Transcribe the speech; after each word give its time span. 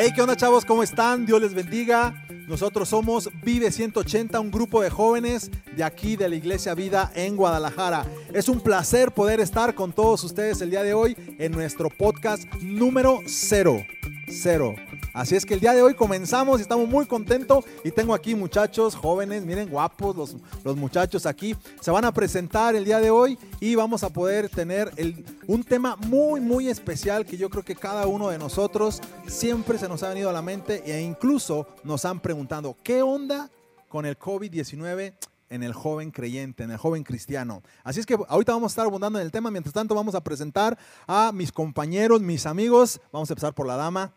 Hey, 0.00 0.12
¿qué 0.14 0.22
onda 0.22 0.36
chavos? 0.36 0.64
¿Cómo 0.64 0.84
están? 0.84 1.26
Dios 1.26 1.40
les 1.40 1.54
bendiga. 1.54 2.24
Nosotros 2.46 2.88
somos 2.88 3.28
Vive 3.42 3.70
180, 3.70 4.38
un 4.40 4.50
grupo 4.50 4.80
de 4.80 4.90
jóvenes 4.90 5.50
de 5.76 5.84
aquí 5.84 6.16
de 6.16 6.28
la 6.28 6.36
Iglesia 6.36 6.74
Vida 6.74 7.10
en 7.14 7.36
Guadalajara. 7.36 8.06
Es 8.32 8.48
un 8.48 8.60
placer 8.60 9.12
poder 9.12 9.40
estar 9.40 9.74
con 9.74 9.92
todos 9.92 10.24
ustedes 10.24 10.60
el 10.62 10.70
día 10.70 10.82
de 10.82 10.94
hoy 10.94 11.16
en 11.38 11.52
nuestro 11.52 11.90
podcast 11.90 12.44
número 12.62 13.20
cero. 13.26 13.84
Cero. 14.28 14.74
Así 15.18 15.34
es 15.34 15.44
que 15.44 15.54
el 15.54 15.58
día 15.58 15.72
de 15.72 15.82
hoy 15.82 15.94
comenzamos 15.94 16.60
y 16.60 16.62
estamos 16.62 16.88
muy 16.88 17.04
contentos 17.04 17.64
y 17.82 17.90
tengo 17.90 18.14
aquí 18.14 18.36
muchachos 18.36 18.94
jóvenes, 18.94 19.44
miren 19.44 19.68
guapos 19.68 20.14
los, 20.14 20.36
los 20.62 20.76
muchachos 20.76 21.26
aquí. 21.26 21.56
Se 21.80 21.90
van 21.90 22.04
a 22.04 22.14
presentar 22.14 22.76
el 22.76 22.84
día 22.84 23.00
de 23.00 23.10
hoy 23.10 23.36
y 23.58 23.74
vamos 23.74 24.04
a 24.04 24.10
poder 24.10 24.48
tener 24.48 24.92
el, 24.94 25.24
un 25.48 25.64
tema 25.64 25.96
muy 25.96 26.40
muy 26.40 26.68
especial 26.68 27.26
que 27.26 27.36
yo 27.36 27.50
creo 27.50 27.64
que 27.64 27.74
cada 27.74 28.06
uno 28.06 28.28
de 28.28 28.38
nosotros 28.38 29.00
siempre 29.26 29.76
se 29.76 29.88
nos 29.88 30.04
ha 30.04 30.10
venido 30.10 30.30
a 30.30 30.32
la 30.32 30.40
mente 30.40 30.84
e 30.86 31.02
incluso 31.02 31.66
nos 31.82 32.04
han 32.04 32.20
preguntado, 32.20 32.76
¿qué 32.84 33.02
onda 33.02 33.50
con 33.88 34.06
el 34.06 34.16
COVID-19? 34.16 35.14
en 35.50 35.62
el 35.62 35.72
joven 35.72 36.10
creyente, 36.10 36.62
en 36.62 36.70
el 36.70 36.76
joven 36.76 37.02
cristiano. 37.02 37.62
Así 37.82 37.98
es 38.00 38.06
que 38.06 38.18
ahorita 38.28 38.52
vamos 38.52 38.70
a 38.70 38.72
estar 38.72 38.86
abundando 38.86 39.18
en 39.18 39.24
el 39.24 39.32
tema. 39.32 39.50
Mientras 39.50 39.72
tanto, 39.72 39.94
vamos 39.94 40.14
a 40.14 40.22
presentar 40.22 40.78
a 41.06 41.32
mis 41.32 41.50
compañeros, 41.50 42.20
mis 42.20 42.44
amigos. 42.44 43.00
Vamos 43.10 43.30
a 43.30 43.32
empezar 43.32 43.54
por 43.54 43.66
la 43.66 43.76
dama. 43.76 44.12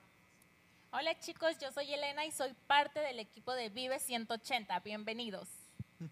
Hola 0.93 1.17
chicos, 1.21 1.51
yo 1.61 1.71
soy 1.71 1.93
Elena 1.93 2.25
y 2.25 2.31
soy 2.31 2.49
parte 2.67 2.99
del 2.99 3.17
equipo 3.19 3.53
de 3.53 3.69
Vive 3.69 3.97
180. 3.97 4.77
Bienvenidos. 4.81 5.47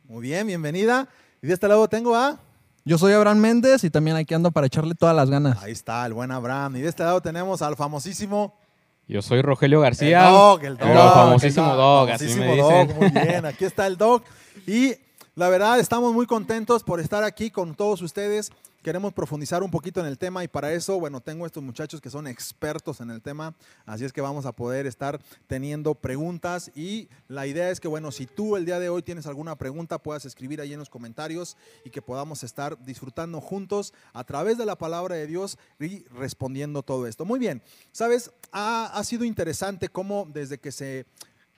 Muy 0.06 0.22
bien, 0.22 0.48
bienvenida. 0.48 1.10
Y 1.42 1.48
de 1.48 1.54
este 1.54 1.68
lado 1.68 1.90
tengo 1.90 2.16
a... 2.16 2.40
Yo 2.86 2.98
soy 2.98 3.12
Abraham 3.12 3.40
Méndez 3.40 3.84
y 3.84 3.90
también 3.90 4.16
aquí 4.16 4.34
ando 4.34 4.52
para 4.52 4.68
echarle 4.68 4.96
todas 4.96 5.14
las 5.14 5.30
ganas. 5.30 5.62
Ahí 5.62 5.74
está, 5.74 6.06
el 6.06 6.14
buen 6.14 6.32
Abraham. 6.32 6.78
Y 6.78 6.80
de 6.80 6.88
este 6.88 7.04
lado 7.04 7.22
tenemos 7.22 7.62
al 7.62 7.76
famosísimo... 7.76 8.58
Yo 9.06 9.22
soy 9.22 9.42
Rogelio 9.42 9.82
García. 9.82 10.26
El 10.28 10.34
Dog, 10.34 10.64
el 10.64 10.78
Dog. 10.78 10.88
El 10.88 10.98
famosísimo 10.98 11.72
el 11.72 11.78
Dog, 11.78 12.10
así 12.12 12.28
famosísimo 12.30 12.46
me 12.46 12.58
Dog, 12.58 12.88
dicen. 12.88 13.00
Muy 13.00 13.10
bien, 13.28 13.46
aquí 13.46 13.66
está 13.66 13.86
el 13.86 13.98
Dog. 13.98 14.24
Y 14.66 14.96
la 15.36 15.50
verdad, 15.50 15.78
estamos 15.78 16.14
muy 16.14 16.26
contentos 16.26 16.84
por 16.86 17.02
estar 17.02 17.26
aquí 17.26 17.52
con 17.52 17.76
todos 17.76 18.02
ustedes. 18.02 18.50
Queremos 18.82 19.12
profundizar 19.12 19.62
un 19.62 19.72
poquito 19.72 20.00
en 20.00 20.06
el 20.06 20.18
tema 20.18 20.42
y 20.42 20.48
para 20.48 20.72
eso, 20.72 20.98
bueno, 20.98 21.20
tengo 21.20 21.46
estos 21.46 21.62
muchachos 21.62 22.00
que 22.00 22.10
son 22.10 22.28
expertos 22.28 23.02
en 23.02 23.10
el 23.10 23.22
tema, 23.22 23.54
así 23.86 24.06
es 24.06 24.14
que 24.14 24.22
vamos 24.22 24.46
a 24.46 24.54
poder 24.54 24.88
estar 24.88 25.20
teniendo 25.48 25.96
preguntas 25.96 26.72
y 26.76 27.10
la 27.28 27.46
idea 27.46 27.72
es 27.72 27.82
que, 27.82 27.90
bueno, 27.90 28.10
si 28.12 28.26
tú 28.26 28.56
el 28.56 28.66
día 28.66 28.80
de 28.80 28.88
hoy 28.88 29.02
tienes 29.02 29.28
alguna 29.28 29.58
pregunta, 29.58 30.02
puedas 30.02 30.24
escribir 30.24 30.62
ahí 30.62 30.72
en 30.72 30.80
los 30.80 30.90
comentarios 30.90 31.58
y 31.84 31.90
que 31.90 32.02
podamos 32.02 32.42
estar 32.44 32.82
disfrutando 32.86 33.42
juntos 33.42 33.94
a 34.14 34.24
través 34.24 34.58
de 34.58 34.66
la 34.66 34.78
palabra 34.78 35.16
de 35.16 35.28
Dios 35.28 35.58
y 35.78 36.06
respondiendo 36.06 36.82
todo 36.82 37.06
esto. 37.06 37.26
Muy 37.26 37.38
bien, 37.40 37.62
sabes, 37.92 38.32
ha, 38.54 38.86
ha 38.98 39.04
sido 39.04 39.26
interesante 39.26 39.90
cómo 39.90 40.26
desde 40.32 40.58
que 40.58 40.72
se 40.72 41.06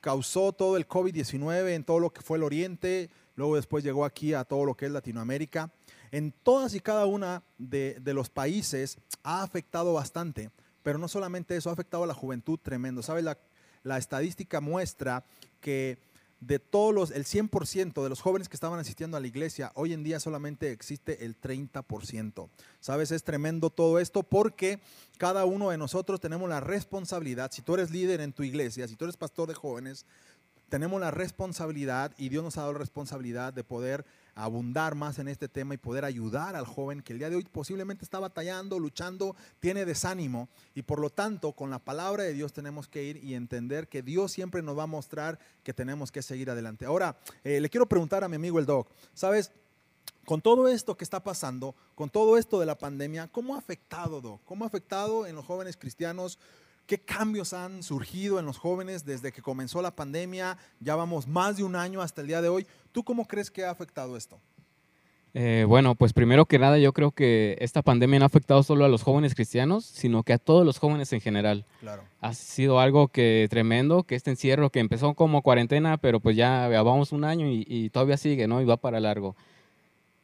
causó 0.01 0.53
todo 0.53 0.75
el 0.75 0.87
COVID-19 0.87 1.69
en 1.75 1.83
todo 1.83 1.99
lo 1.99 2.11
que 2.11 2.21
fue 2.21 2.39
el 2.39 2.43
Oriente, 2.43 3.11
luego 3.35 3.57
después 3.57 3.83
llegó 3.83 4.05
aquí 4.05 4.33
a 4.33 4.43
todo 4.43 4.65
lo 4.65 4.73
que 4.73 4.87
es 4.87 4.91
Latinoamérica. 4.91 5.71
En 6.11 6.31
todas 6.31 6.75
y 6.75 6.79
cada 6.79 7.05
una 7.05 7.43
de, 7.57 8.01
los 8.05 8.29
países 8.29 8.97
ha 9.23 9.43
afectado 9.43 9.93
bastante, 9.93 10.51
pero 10.83 10.97
no 10.97 11.07
solamente 11.07 11.55
eso, 11.55 11.69
ha 11.69 11.73
afectado 11.73 12.03
a 12.03 12.07
la 12.07 12.13
juventud 12.13 12.59
tremendo. 12.61 13.01
¿Sabes? 13.01 13.23
La, 13.23 13.37
la 13.83 13.97
estadística 13.97 14.59
muestra 14.59 15.23
que 15.61 15.99
de 16.41 16.57
todos 16.57 16.93
los, 16.93 17.11
el 17.11 17.23
100% 17.23 18.01
de 18.01 18.09
los 18.09 18.19
jóvenes 18.19 18.49
que 18.49 18.55
estaban 18.55 18.79
asistiendo 18.79 19.15
a 19.15 19.19
la 19.19 19.27
iglesia, 19.27 19.71
hoy 19.75 19.93
en 19.93 20.03
día 20.03 20.19
solamente 20.19 20.71
existe 20.71 21.23
el 21.23 21.39
30%. 21.39 22.49
¿Sabes? 22.79 23.11
Es 23.11 23.23
tremendo 23.23 23.69
todo 23.69 23.99
esto 23.99 24.23
porque 24.23 24.79
cada 25.17 25.45
uno 25.45 25.69
de 25.69 25.77
nosotros 25.77 26.19
tenemos 26.19 26.49
la 26.49 26.59
responsabilidad, 26.59 27.51
si 27.51 27.61
tú 27.61 27.75
eres 27.75 27.91
líder 27.91 28.21
en 28.21 28.33
tu 28.33 28.41
iglesia, 28.43 28.87
si 28.87 28.95
tú 28.95 29.05
eres 29.05 29.17
pastor 29.17 29.47
de 29.47 29.53
jóvenes, 29.53 30.05
tenemos 30.67 30.99
la 30.99 31.11
responsabilidad 31.11 32.11
y 32.17 32.29
Dios 32.29 32.43
nos 32.43 32.57
ha 32.57 32.61
dado 32.61 32.73
la 32.73 32.79
responsabilidad 32.79 33.53
de 33.53 33.63
poder 33.63 34.03
abundar 34.35 34.95
más 34.95 35.19
en 35.19 35.27
este 35.27 35.47
tema 35.47 35.73
y 35.73 35.77
poder 35.77 36.05
ayudar 36.05 36.55
al 36.55 36.65
joven 36.65 37.01
que 37.01 37.13
el 37.13 37.19
día 37.19 37.29
de 37.29 37.35
hoy 37.35 37.43
posiblemente 37.43 38.03
está 38.03 38.19
batallando, 38.19 38.79
luchando, 38.79 39.35
tiene 39.59 39.85
desánimo 39.85 40.49
y 40.73 40.83
por 40.83 40.99
lo 40.99 41.09
tanto 41.09 41.53
con 41.53 41.69
la 41.69 41.79
palabra 41.79 42.23
de 42.23 42.33
Dios 42.33 42.53
tenemos 42.53 42.87
que 42.87 43.03
ir 43.03 43.23
y 43.23 43.35
entender 43.35 43.87
que 43.87 44.01
Dios 44.01 44.31
siempre 44.31 44.61
nos 44.61 44.77
va 44.77 44.83
a 44.83 44.87
mostrar 44.87 45.39
que 45.63 45.73
tenemos 45.73 46.11
que 46.11 46.21
seguir 46.21 46.49
adelante. 46.49 46.85
Ahora, 46.85 47.17
eh, 47.43 47.59
le 47.59 47.69
quiero 47.69 47.87
preguntar 47.87 48.23
a 48.23 48.29
mi 48.29 48.35
amigo 48.35 48.59
el 48.59 48.65
Doc, 48.65 48.89
¿sabes? 49.13 49.51
Con 50.25 50.41
todo 50.41 50.67
esto 50.67 50.95
que 50.95 51.03
está 51.03 51.23
pasando, 51.23 51.75
con 51.95 52.09
todo 52.09 52.37
esto 52.37 52.59
de 52.59 52.65
la 52.65 52.77
pandemia, 52.77 53.27
¿cómo 53.27 53.55
ha 53.55 53.57
afectado, 53.57 54.21
Doc? 54.21 54.41
¿Cómo 54.45 54.63
ha 54.63 54.67
afectado 54.67 55.25
en 55.25 55.35
los 55.35 55.45
jóvenes 55.45 55.77
cristianos? 55.77 56.37
¿Qué 56.91 56.99
cambios 56.99 57.53
han 57.53 57.83
surgido 57.83 58.37
en 58.37 58.45
los 58.45 58.57
jóvenes 58.57 59.05
desde 59.05 59.31
que 59.31 59.41
comenzó 59.41 59.81
la 59.81 59.95
pandemia? 59.95 60.57
Ya 60.81 60.93
vamos 60.97 61.25
más 61.25 61.55
de 61.55 61.63
un 61.63 61.77
año 61.77 62.01
hasta 62.01 62.19
el 62.19 62.27
día 62.27 62.41
de 62.41 62.49
hoy. 62.49 62.67
¿Tú 62.91 63.05
cómo 63.05 63.25
crees 63.29 63.49
que 63.49 63.63
ha 63.63 63.71
afectado 63.71 64.17
esto? 64.17 64.41
Eh, 65.33 65.63
bueno, 65.65 65.95
pues 65.95 66.11
primero 66.11 66.45
que 66.47 66.59
nada 66.59 66.77
yo 66.79 66.91
creo 66.91 67.11
que 67.11 67.55
esta 67.61 67.81
pandemia 67.81 68.19
no 68.19 68.25
ha 68.25 68.27
afectado 68.27 68.61
solo 68.61 68.83
a 68.83 68.89
los 68.89 69.03
jóvenes 69.03 69.35
cristianos, 69.35 69.85
sino 69.85 70.23
que 70.23 70.33
a 70.33 70.37
todos 70.37 70.65
los 70.65 70.79
jóvenes 70.79 71.13
en 71.13 71.21
general. 71.21 71.63
Claro. 71.79 72.03
Ha 72.19 72.33
sido 72.33 72.81
algo 72.81 73.07
que 73.07 73.47
tremendo, 73.49 74.03
que 74.03 74.15
este 74.15 74.31
encierro 74.31 74.69
que 74.69 74.81
empezó 74.81 75.13
como 75.13 75.43
cuarentena, 75.43 75.95
pero 75.95 76.19
pues 76.19 76.35
ya, 76.35 76.67
vamos 76.83 77.13
un 77.13 77.23
año 77.23 77.47
y, 77.47 77.65
y 77.69 77.89
todavía 77.89 78.17
sigue, 78.17 78.49
¿no? 78.49 78.59
Y 78.59 78.65
va 78.65 78.75
para 78.75 78.99
largo. 78.99 79.37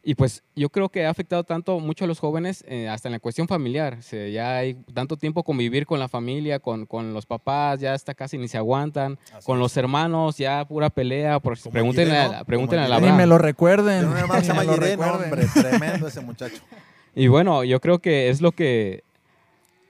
Y 0.03 0.15
pues 0.15 0.41
yo 0.55 0.69
creo 0.69 0.87
que 0.87 1.05
ha 1.05 1.09
afectado 1.09 1.43
tanto 1.43 1.79
mucho 1.79 2.05
a 2.05 2.07
los 2.07 2.19
jóvenes, 2.19 2.63
eh, 2.67 2.87
hasta 2.87 3.09
en 3.09 3.13
la 3.13 3.19
cuestión 3.19 3.47
familiar. 3.47 3.97
O 3.99 4.01
sea, 4.01 4.27
ya 4.29 4.55
hay 4.57 4.75
tanto 4.93 5.17
tiempo 5.17 5.43
convivir 5.43 5.85
con 5.85 5.99
la 5.99 6.07
familia, 6.07 6.59
con, 6.59 6.85
con 6.85 7.13
los 7.13 7.25
papás, 7.25 7.81
ya 7.81 7.93
hasta 7.93 8.13
casi 8.13 8.37
ni 8.37 8.47
se 8.47 8.57
aguantan. 8.57 9.19
Así 9.33 9.45
con 9.45 9.57
es. 9.57 9.61
los 9.61 9.75
hermanos, 9.75 10.37
ya 10.37 10.63
pura 10.65 10.89
pelea. 10.89 11.41
Por, 11.41 11.59
pregúntenle, 11.59 12.13
Guillermo, 12.15 12.37
a, 12.37 12.43
pregúntenle 12.45 12.85
a 12.85 12.87
la 12.87 12.99
Ni 13.01 13.11
me 13.11 13.25
lo 13.25 13.37
recuerden. 13.37 14.09
se 14.41 14.47
llama 14.47 14.63
me 14.63 14.95
hombre, 14.95 15.45
tremendo 15.53 16.07
ese 16.07 16.21
muchacho. 16.21 16.61
Y 17.15 17.29
bueno, 17.29 17.63
yo 17.63 17.81
creo 17.81 17.97
que 17.97 18.29
es 18.29 18.41
lo 18.41 18.51
que 18.51 19.03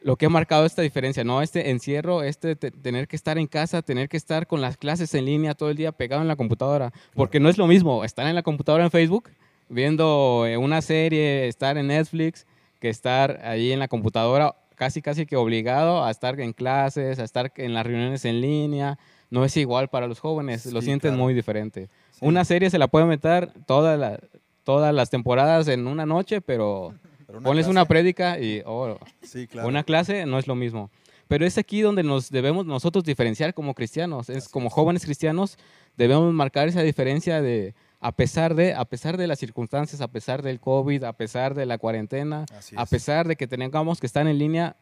lo 0.02 0.16
que 0.16 0.28
ha 0.28 0.30
marcado 0.30 0.66
esta 0.66 0.82
diferencia, 0.82 1.26
¿no? 1.26 1.42
Este 1.42 1.72
encierro, 1.72 2.24
este 2.24 2.56
te- 2.56 2.72
tener 2.72 3.10
que 3.10 3.18
estar 3.18 3.38
en 3.38 3.48
casa, 3.48 3.82
tener 3.82 4.08
que 4.08 4.16
estar 4.16 4.48
con 4.48 4.62
las 4.62 4.78
clases 4.78 5.14
en 5.14 5.26
línea 5.26 5.54
todo 5.54 5.70
el 5.70 5.76
día 5.76 5.92
pegado 5.92 6.22
en 6.22 6.30
la 6.30 6.38
computadora, 6.38 6.94
porque 7.14 7.42
no 7.42 7.50
es 7.50 7.58
lo 7.58 7.68
mismo 7.68 8.06
estar 8.06 8.26
en 8.26 8.36
la 8.36 8.44
computadora 8.44 8.86
en 8.86 8.92
Facebook 8.92 9.30
viendo 9.70 10.46
eh, 10.48 10.58
una 10.58 10.82
serie, 10.82 11.48
estar 11.48 11.78
en 11.78 11.88
Netflix, 11.88 12.46
que 12.80 12.90
estar 12.90 13.40
ahí 13.44 13.72
en 13.72 13.80
la 13.80 13.88
computadora 13.88 14.56
casi 14.76 15.02
casi 15.02 15.26
que 15.26 15.36
obligado 15.36 16.04
a 16.06 16.12
estar 16.12 16.40
en 16.40 16.54
clases, 16.54 17.18
a 17.20 17.24
estar 17.24 17.52
en 17.58 17.74
las 17.74 17.86
reuniones 17.86 18.26
en 18.26 18.42
línea. 18.42 19.00
No 19.32 19.44
es 19.44 19.58
igual 19.58 19.90
para 19.90 20.08
los 20.08 20.20
jóvenes, 20.20 20.66
lo 20.68 20.82
Sí, 20.82 20.86
sienten 20.86 21.12
claro. 21.12 21.24
muy 21.24 21.34
diferente. 21.34 21.90
Sí. 22.12 22.20
Una 22.22 22.46
serie 22.46 22.70
se 22.70 22.78
la 22.78 22.88
puede 22.88 23.06
meter 23.06 23.52
toda 23.66 23.98
la- 23.98 24.20
todas 24.64 24.94
las 24.94 25.10
temporadas 25.10 25.68
en 25.68 25.88
una 25.88 26.06
noche, 26.06 26.42
pero 26.42 26.94
Pero 27.26 27.42
Ponles 27.42 27.66
clase- 27.66 27.72
una 27.72 27.86
prédica 27.86 28.40
y 28.40 28.62
oh, 28.66 28.98
Sí, 29.22 29.48
claro. 29.48 29.68
una 29.68 29.84
clase 29.84 30.26
no 30.26 30.38
es 30.40 30.48
lo 30.48 30.56
mismo. 30.56 30.90
Pero 31.28 31.46
es 31.46 31.58
aquí 31.58 31.82
donde 31.82 32.04
nos 32.04 32.30
debemos 32.30 32.66
nosotros 32.66 33.04
diferenciar 33.04 33.54
como 33.54 33.74
cristianos. 33.74 34.30
Es 34.30 34.48
como 34.48 34.68
es. 34.68 34.74
jóvenes 34.74 35.04
cristianos 35.04 35.58
debemos 35.98 36.34
marcar 36.34 36.70
esa 36.70 36.84
diferencia 36.84 37.42
de 37.42 37.74
a 38.00 38.12
pesar 38.12 38.56
de 38.56 38.74
a 38.74 38.86
pesar 38.86 39.18
de 39.18 39.28
las 39.28 39.40
circunstancias, 39.40 40.02
a 40.02 40.08
pesar 40.08 40.42
del 40.44 40.60
COVID, 40.60 41.04
a 41.04 41.14
pesar 41.14 41.56
de 41.56 41.66
la 41.66 41.78
cuarentena, 41.78 42.46
a 42.76 42.84
es. 42.84 42.90
pesar 42.90 43.28
de 43.28 43.36
que 43.36 43.48
tengamos 43.48 44.00
que 44.00 44.06
estar 44.06 44.28
en 44.28 44.38
línea, 44.38 44.76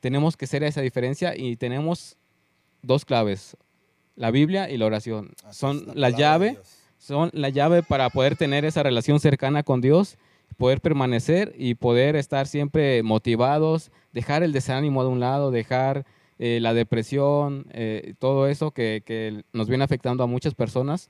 tenemos 0.00 0.36
que 0.36 0.46
ser 0.46 0.64
esa 0.64 0.80
diferencia 0.80 1.36
y 1.36 1.56
tenemos 1.56 2.16
dos 2.82 3.04
claves, 3.04 3.56
la 4.16 4.30
Biblia 4.30 4.68
y 4.68 4.76
la 4.76 4.86
oración. 4.86 5.30
Así 5.44 5.60
Son 5.60 5.86
la, 5.94 6.10
llave 6.10 6.58
son 6.98 7.30
la 7.32 7.48
llave 7.48 7.82
para 7.82 8.10
poder 8.10 8.36
tener 8.36 8.64
esa 8.64 8.82
relación 8.82 9.20
cercana 9.20 9.62
con 9.62 9.80
Dios, 9.80 10.18
poder 10.56 10.80
permanecer 10.80 11.54
y 11.56 11.74
poder 11.76 12.16
estar 12.16 12.46
siempre 12.46 13.02
motivados, 13.02 13.92
dejar 14.12 14.42
el 14.42 14.52
desánimo 14.52 15.04
de 15.04 15.10
un 15.10 15.20
lado, 15.20 15.52
dejar 15.52 16.04
eh, 16.38 16.58
la 16.60 16.74
depresión, 16.74 17.66
eh, 17.70 18.14
todo 18.18 18.48
eso 18.48 18.72
que, 18.72 19.02
que 19.06 19.44
nos 19.52 19.68
viene 19.68 19.84
afectando 19.84 20.24
a 20.24 20.26
muchas 20.26 20.54
personas. 20.54 21.08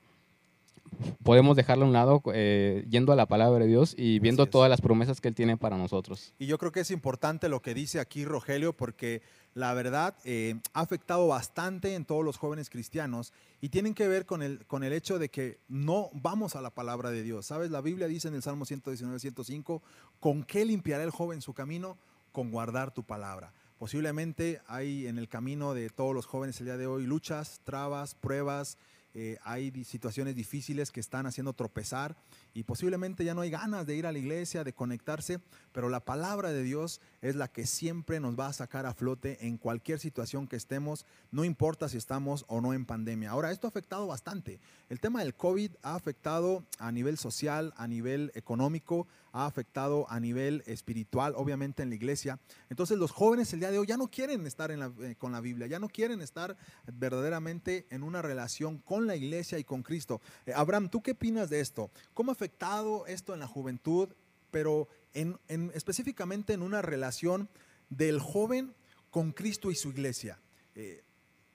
Podemos 1.23 1.56
dejarlo 1.56 1.85
a 1.85 1.89
un 1.89 1.93
lado 1.93 2.23
eh, 2.35 2.85
yendo 2.89 3.12
a 3.12 3.17
la 3.17 3.27
palabra 3.27 3.65
de 3.65 3.67
Dios 3.67 3.94
y 3.97 4.19
viendo 4.19 4.47
todas 4.47 4.69
las 4.69 4.81
promesas 4.81 5.21
que 5.21 5.29
Él 5.29 5.35
tiene 5.35 5.56
para 5.56 5.77
nosotros. 5.77 6.35
Y 6.39 6.47
yo 6.47 6.59
creo 6.59 6.73
que 6.73 6.81
es 6.81 6.91
importante 6.91 7.49
lo 7.49 7.62
que 7.62 7.75
dice 7.75 8.00
aquí 8.00 8.25
Rogelio, 8.25 8.73
porque 8.77 9.23
la 9.55 9.75
verdad 9.75 10.17
eh, 10.25 10.56
ha 10.73 10.81
afectado 10.81 11.29
bastante 11.29 11.94
en 11.94 12.05
todos 12.05 12.25
los 12.25 12.37
jóvenes 12.37 12.71
cristianos 12.71 13.33
y 13.61 13.69
tienen 13.69 13.94
que 13.94 14.09
ver 14.09 14.27
con 14.27 14.43
el, 14.43 14.67
con 14.67 14.83
el 14.85 14.93
hecho 14.93 15.19
de 15.19 15.29
que 15.29 15.59
no 15.69 16.09
vamos 16.12 16.56
a 16.56 16.61
la 16.61 16.71
palabra 16.71 17.11
de 17.11 17.23
Dios. 17.23 17.47
¿Sabes? 17.47 17.71
La 17.71 17.81
Biblia 17.81 18.09
dice 18.09 18.29
en 18.29 18.35
el 18.35 18.43
Salmo 18.43 18.65
119, 18.65 19.19
105, 19.19 19.83
¿con 20.21 20.43
qué 20.43 20.65
limpiará 20.65 21.05
el 21.05 21.11
joven 21.11 21.43
su 21.43 21.55
camino? 21.55 21.99
Con 22.33 22.50
guardar 22.50 22.93
tu 22.93 23.05
palabra. 23.05 23.53
Posiblemente 23.79 24.61
hay 24.69 25.09
en 25.09 25.19
el 25.19 25.29
camino 25.29 25.75
de 25.75 25.91
todos 25.91 26.15
los 26.15 26.27
jóvenes 26.27 26.61
el 26.61 26.67
día 26.67 26.77
de 26.77 26.87
hoy 26.87 27.05
luchas, 27.05 27.61
trabas, 27.65 28.15
pruebas, 28.15 28.79
eh, 29.14 29.38
hay 29.44 29.85
situaciones 29.85 30.35
difíciles 30.35 30.91
que 30.91 31.00
están 31.00 31.26
haciendo 31.26 31.53
tropezar 31.53 32.17
y 32.55 32.65
posiblemente 32.65 33.25
ya 33.25 33.35
no 33.35 33.41
hay 33.41 33.51
ganas 33.51 33.87
de 33.87 33.97
ir 33.97 34.07
a 34.07 34.13
la 34.13 34.19
iglesia, 34.19 34.65
de 34.65 34.73
conectarse, 34.73 35.41
pero 35.73 35.89
la 35.89 36.05
palabra 36.05 36.53
de 36.53 36.63
Dios 36.63 37.01
es 37.21 37.37
la 37.37 37.49
que 37.49 37.67
siempre 37.67 38.21
nos 38.21 38.39
va 38.39 38.49
a 38.49 38.53
sacar 38.53 38.87
a 38.87 38.95
flote 38.95 39.47
en 39.47 39.59
cualquier 39.59 39.99
situación 39.99 40.47
que 40.47 40.57
estemos, 40.57 41.07
no 41.31 41.45
importa 41.45 41.89
si 41.89 41.97
estamos 41.97 42.45
o 42.49 42.61
no 42.61 42.75
en 42.75 42.85
pandemia. 42.85 43.31
Ahora, 43.31 43.53
esto 43.53 43.67
ha 43.67 43.71
afectado 43.71 44.07
bastante. 44.07 44.61
El 44.89 45.01
tema 45.01 45.21
del 45.21 45.35
COVID 45.35 45.73
ha 45.83 45.95
afectado 45.95 46.65
a 46.79 46.93
nivel 46.93 47.19
social, 47.19 47.73
a 47.77 47.87
nivel 47.87 48.33
económico, 48.35 49.07
ha 49.33 49.47
afectado 49.47 50.07
a 50.11 50.21
nivel 50.21 50.63
espiritual, 50.67 51.35
obviamente 51.37 51.83
en 51.83 51.89
la 51.89 51.95
iglesia. 51.95 52.39
Entonces 52.69 52.99
los 52.99 53.11
jóvenes 53.11 53.53
el 53.53 53.61
día 53.61 53.71
de 53.71 53.79
hoy 53.79 53.87
ya 53.87 53.97
no 53.97 54.09
quieren 54.09 54.47
estar 54.47 54.71
eh, 54.71 55.17
con 55.19 55.33
la 55.33 55.41
Biblia, 55.41 55.67
ya 55.67 55.79
no 55.79 55.89
quieren 55.89 56.21
estar 56.21 56.57
verdaderamente 56.93 57.87
en 57.91 58.03
una 58.03 58.23
relación 58.23 58.79
con 58.79 59.07
la 59.07 59.17
iglesia 59.17 59.59
y 59.59 59.65
con 59.65 59.83
Cristo. 59.83 60.21
Eh, 60.47 60.53
Abraham, 60.55 60.89
¿tú 60.89 61.03
qué 61.03 61.13
opinas 61.13 61.49
de 61.51 61.61
esto? 61.61 61.91
¿Cómo 62.15 62.33
afectado 62.43 63.06
esto 63.06 63.35
en 63.35 63.41
la 63.41 63.47
juventud, 63.47 64.09
pero 64.50 64.89
en, 65.15 65.39
en- 65.49 65.71
específicamente 65.75 66.53
en 66.55 66.62
una 66.62 66.83
relación 66.83 67.49
del 67.89 68.19
joven 68.19 68.75
con 69.11 69.31
Cristo 69.33 69.71
y 69.71 69.77
su 69.77 69.91
iglesia? 69.91 70.41
Eh, 70.75 71.05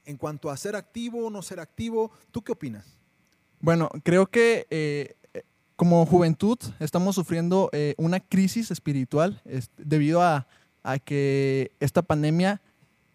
en 0.06 0.16
cuanto 0.16 0.50
a 0.50 0.56
ser 0.56 0.78
activo 0.78 1.26
o 1.26 1.30
no 1.30 1.42
ser 1.42 1.60
activo, 1.60 2.12
¿tú 2.32 2.42
qué 2.42 2.54
opinas? 2.54 2.86
Bueno, 3.60 3.90
creo 4.04 4.28
que 4.28 4.66
eh, 4.70 5.16
como 5.76 6.06
juventud 6.06 6.58
estamos 6.80 7.16
sufriendo 7.16 7.70
eh, 7.74 7.94
una 7.98 8.22
crisis 8.22 8.72
espiritual 8.72 9.42
es- 9.44 9.70
debido 9.78 10.22
a, 10.22 10.48
a 10.84 11.00
que 11.00 11.72
esta 11.82 12.02
pandemia, 12.02 12.62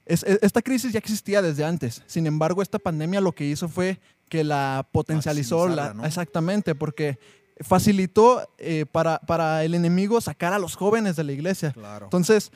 es- 0.05 0.25
esta 0.25 0.61
crisis 0.61 0.93
ya 0.93 0.99
existía 0.99 1.41
desde 1.41 1.65
antes. 1.65 2.03
Sin 2.07 2.27
embargo, 2.27 2.61
esta 2.61 2.79
pandemia 2.79 3.23
lo 3.23 3.33
que 3.33 3.47
hizo 3.47 3.67
fue 3.71 3.99
que 4.29 4.45
la 4.45 4.87
potencializó, 4.93 5.69
la- 5.69 5.95
¿no? 5.95 6.05
exactamente, 6.05 6.75
porque 6.75 7.19
facilitó 7.63 8.49
eh, 8.59 8.87
para, 8.91 9.19
para 9.21 9.65
el 9.65 9.75
enemigo 9.75 10.21
sacar 10.21 10.53
a 10.53 10.59
los 10.59 10.77
jóvenes 10.77 11.17
de 11.17 11.25
la 11.25 11.33
iglesia. 11.33 11.73
Claro. 11.73 12.07
Entonces, 12.07 12.51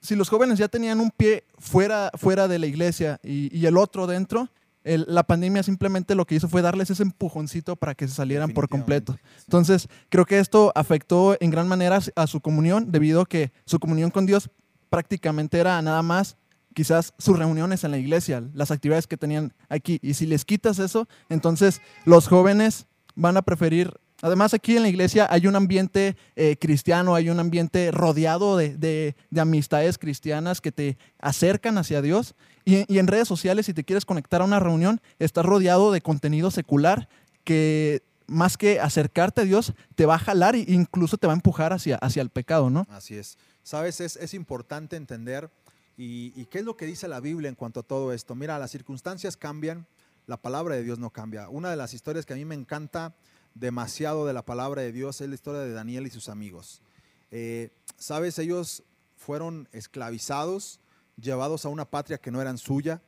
si 0.00 0.14
los 0.16 0.28
jóvenes 0.28 0.58
ya 0.58 0.68
tenían 0.68 1.00
un 1.00 1.10
pie 1.10 1.44
fuera, 1.58 2.10
fuera 2.14 2.48
de 2.48 2.58
la 2.58 2.66
iglesia 2.66 3.20
y, 3.22 3.56
y 3.56 3.66
el 3.66 3.76
otro 3.76 4.06
dentro, 4.06 4.48
el- 4.84 5.04
la 5.08 5.22
pandemia 5.24 5.62
simplemente 5.62 6.14
lo 6.14 6.24
que 6.26 6.34
hizo 6.34 6.48
fue 6.48 6.62
darles 6.62 6.90
ese 6.90 7.02
empujoncito 7.02 7.76
para 7.76 7.94
que 7.94 8.06
se 8.08 8.14
salieran 8.14 8.50
por 8.50 8.68
completo. 8.68 9.16
Entonces, 9.44 9.88
creo 10.08 10.24
que 10.24 10.38
esto 10.38 10.72
afectó 10.74 11.36
en 11.40 11.50
gran 11.50 11.68
manera 11.68 12.00
a 12.16 12.26
su 12.26 12.40
comunión, 12.40 12.90
debido 12.90 13.20
a 13.22 13.26
que 13.26 13.52
su 13.64 13.78
comunión 13.78 14.10
con 14.10 14.26
Dios 14.26 14.50
prácticamente 14.90 15.58
era 15.58 15.80
nada 15.82 16.02
más 16.02 16.36
quizás 16.74 17.12
sus 17.18 17.38
reuniones 17.38 17.84
en 17.84 17.90
la 17.90 17.98
iglesia, 17.98 18.42
las 18.54 18.70
actividades 18.70 19.06
que 19.06 19.16
tenían 19.16 19.52
aquí. 19.68 19.98
Y 20.02 20.14
si 20.14 20.26
les 20.26 20.44
quitas 20.44 20.78
eso, 20.78 21.06
entonces 21.28 21.80
los 22.04 22.28
jóvenes 22.28 22.86
van 23.14 23.36
a 23.36 23.42
preferir... 23.42 23.92
Además, 24.22 24.54
aquí 24.54 24.76
en 24.76 24.82
la 24.82 24.88
iglesia 24.88 25.26
hay 25.28 25.46
un 25.46 25.56
ambiente 25.56 26.16
eh, 26.36 26.56
cristiano, 26.58 27.14
hay 27.14 27.28
un 27.28 27.38
ambiente 27.40 27.90
rodeado 27.90 28.56
de, 28.56 28.76
de- 28.78 29.14
de 29.30 29.40
amistades 29.40 29.98
cristianas 29.98 30.60
que 30.60 30.72
te 30.72 30.96
acercan 31.18 31.76
hacia 31.76 32.00
Dios. 32.00 32.34
Y, 32.64 32.98
en 32.98 33.06
redes 33.08 33.26
sociales, 33.26 33.66
si 33.66 33.74
te 33.74 33.82
quieres 33.82 34.04
conectar 34.06 34.40
a 34.40 34.44
una 34.44 34.60
reunión, 34.60 35.00
estás 35.18 35.44
rodeado 35.44 35.90
de 35.92 36.00
contenido 36.00 36.50
secular 36.52 37.08
que 37.42 38.02
más 38.28 38.56
que 38.56 38.78
acercarte 38.80 39.40
a 39.40 39.44
Dios, 39.44 39.74
te 39.96 40.06
va 40.06 40.14
a 40.14 40.18
jalar 40.18 40.54
e 40.54 40.64
incluso 40.68 41.18
te 41.18 41.26
va 41.26 41.32
a 41.32 41.36
empujar 41.36 41.72
hacia, 41.72 41.96
hacia 41.96 42.22
el 42.22 42.30
pecado, 42.30 42.70
¿no? 42.70 42.86
Así 42.88 43.16
es. 43.16 43.36
Sabes, 43.64 44.00
es, 44.00 44.16
es 44.16 44.32
importante 44.34 44.94
entender 44.96 45.50
y, 45.98 46.32
y 46.40 46.46
qué 46.46 46.60
es 46.60 46.64
lo 46.64 46.76
que 46.76 46.86
dice 46.86 47.08
la 47.08 47.18
Biblia 47.20 47.48
en 47.48 47.56
cuanto 47.56 47.80
a 47.80 47.82
todo 47.82 48.12
esto. 48.12 48.34
Mira, 48.36 48.58
las 48.60 48.70
circunstancias 48.70 49.36
cambian, 49.36 49.86
la 50.28 50.36
palabra 50.36 50.76
de 50.76 50.84
Dios 50.84 51.00
no 51.00 51.10
cambia. 51.10 51.48
Una 51.48 51.68
de 51.70 51.76
las 51.76 51.92
historias 51.92 52.24
que 52.24 52.32
a 52.32 52.36
mí 52.36 52.44
me 52.44 52.54
encanta 52.54 53.12
demasiado 53.54 54.26
de 54.26 54.32
la 54.32 54.44
palabra 54.44 54.82
de 54.82 54.92
Dios 54.92 55.20
es 55.20 55.28
la 55.28 55.34
historia 55.34 55.60
de 55.60 55.72
Daniel 55.72 56.06
y 56.06 56.10
sus 56.10 56.28
amigos. 56.28 56.82
Eh, 57.30 57.70
Sabes, 58.02 58.40
ellos 58.40 58.82
fueron 59.16 59.68
esclavizados, 59.70 60.80
llevados 61.16 61.64
a 61.64 61.68
una 61.68 61.84
patria 61.84 62.18
que 62.18 62.32
no 62.32 62.42
eran 62.42 62.58
suya. 62.58 63.00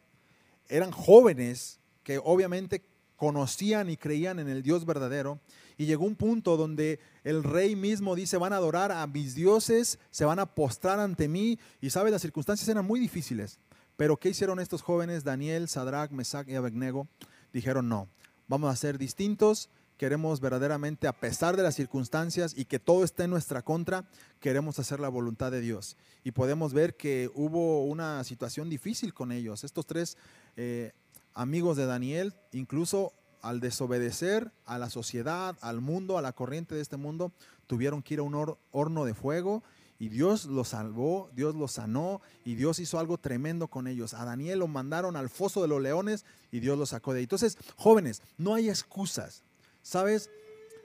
Eran 0.68 0.92
jóvenes 0.92 1.80
que 2.04 2.20
obviamente 2.22 2.84
conocían 3.16 3.90
y 3.90 3.96
creían 3.96 4.38
en 4.38 4.48
el 4.48 4.62
Dios 4.62 4.86
verdadero. 4.86 5.40
Y 5.76 5.86
llegó 5.86 6.04
un 6.04 6.14
punto 6.14 6.56
donde 6.56 7.00
el 7.24 7.42
rey 7.42 7.74
mismo 7.74 8.14
dice, 8.14 8.36
van 8.36 8.52
a 8.52 8.58
adorar 8.58 8.92
a 8.92 9.04
mis 9.08 9.34
dioses, 9.34 9.98
se 10.12 10.24
van 10.24 10.38
a 10.38 10.46
postrar 10.46 11.00
ante 11.00 11.26
mí. 11.26 11.58
Y 11.80 11.90
sabes, 11.90 12.12
las 12.12 12.22
circunstancias 12.22 12.68
eran 12.68 12.84
muy 12.84 13.00
difíciles. 13.00 13.58
Pero 13.96 14.16
¿qué 14.16 14.28
hicieron 14.28 14.60
estos 14.60 14.80
jóvenes, 14.80 15.24
Daniel, 15.24 15.68
Sadrach, 15.68 16.12
Mesach 16.12 16.48
y 16.48 16.54
Abednego? 16.54 17.08
Dijeron, 17.52 17.88
no, 17.88 18.08
vamos 18.46 18.72
a 18.72 18.76
ser 18.76 18.96
distintos, 18.96 19.70
queremos 19.96 20.40
verdaderamente, 20.40 21.06
a 21.06 21.12
pesar 21.12 21.56
de 21.56 21.62
las 21.62 21.74
circunstancias 21.74 22.52
y 22.56 22.64
que 22.64 22.78
todo 22.78 23.04
esté 23.04 23.24
en 23.24 23.30
nuestra 23.30 23.62
contra, 23.62 24.04
queremos 24.40 24.78
hacer 24.78 25.00
la 25.00 25.08
voluntad 25.08 25.50
de 25.52 25.60
Dios. 25.60 25.96
Y 26.24 26.32
podemos 26.32 26.72
ver 26.72 26.96
que 26.96 27.30
hubo 27.34 27.84
una 27.84 28.22
situación 28.24 28.68
difícil 28.68 29.14
con 29.14 29.30
ellos. 29.32 29.64
Estos 29.64 29.86
tres 29.86 30.16
eh, 30.56 30.92
amigos 31.32 31.76
de 31.76 31.86
Daniel, 31.86 32.34
incluso 32.52 33.12
al 33.40 33.60
desobedecer 33.60 34.52
a 34.64 34.78
la 34.78 34.88
sociedad, 34.90 35.56
al 35.60 35.80
mundo, 35.80 36.16
a 36.16 36.22
la 36.22 36.32
corriente 36.32 36.74
de 36.74 36.80
este 36.80 36.96
mundo, 36.96 37.32
tuvieron 37.66 38.02
que 38.02 38.14
ir 38.14 38.20
a 38.20 38.24
un 38.24 38.34
hor- 38.34 38.58
horno 38.72 39.04
de 39.04 39.14
fuego 39.14 39.62
y 39.98 40.08
Dios 40.08 40.46
los 40.46 40.68
salvó, 40.68 41.30
Dios 41.34 41.54
los 41.54 41.72
sanó 41.72 42.20
y 42.44 42.56
Dios 42.56 42.78
hizo 42.78 42.98
algo 42.98 43.18
tremendo 43.18 43.68
con 43.68 43.86
ellos. 43.86 44.12
A 44.14 44.24
Daniel 44.24 44.58
lo 44.58 44.66
mandaron 44.66 45.14
al 45.14 45.28
foso 45.28 45.62
de 45.62 45.68
los 45.68 45.80
leones 45.80 46.24
y 46.50 46.60
Dios 46.60 46.76
lo 46.78 46.86
sacó 46.86 47.12
de 47.12 47.18
ahí. 47.18 47.24
Entonces, 47.24 47.58
jóvenes, 47.76 48.22
no 48.38 48.54
hay 48.54 48.68
excusas. 48.70 49.42
¿Sabes? 49.84 50.30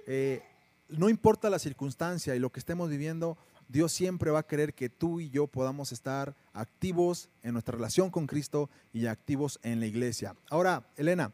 Eh, 0.08 0.44
no 0.90 1.08
importa 1.08 1.50
la 1.50 1.58
circunstancia 1.58 2.36
y 2.36 2.40
lo 2.40 2.52
que 2.52 2.60
estemos 2.60 2.90
viviendo, 2.90 3.38
Dios 3.70 3.94
siempre 3.94 4.30
va 4.30 4.40
a 4.40 4.48
querer 4.48 4.74
que 4.74 4.90
tú 4.90 5.22
y 5.22 5.30
yo 5.30 5.48
podamos 5.48 5.94
estar 5.94 6.36
activos 6.52 7.30
en 7.42 7.54
nuestra 7.54 7.78
relación 7.78 8.12
con 8.12 8.28
Cristo 8.28 8.70
y 8.92 9.06
activos 9.06 9.58
en 9.64 9.80
la 9.80 9.86
iglesia. 9.86 10.36
Ahora, 10.50 10.86
Elena, 10.98 11.32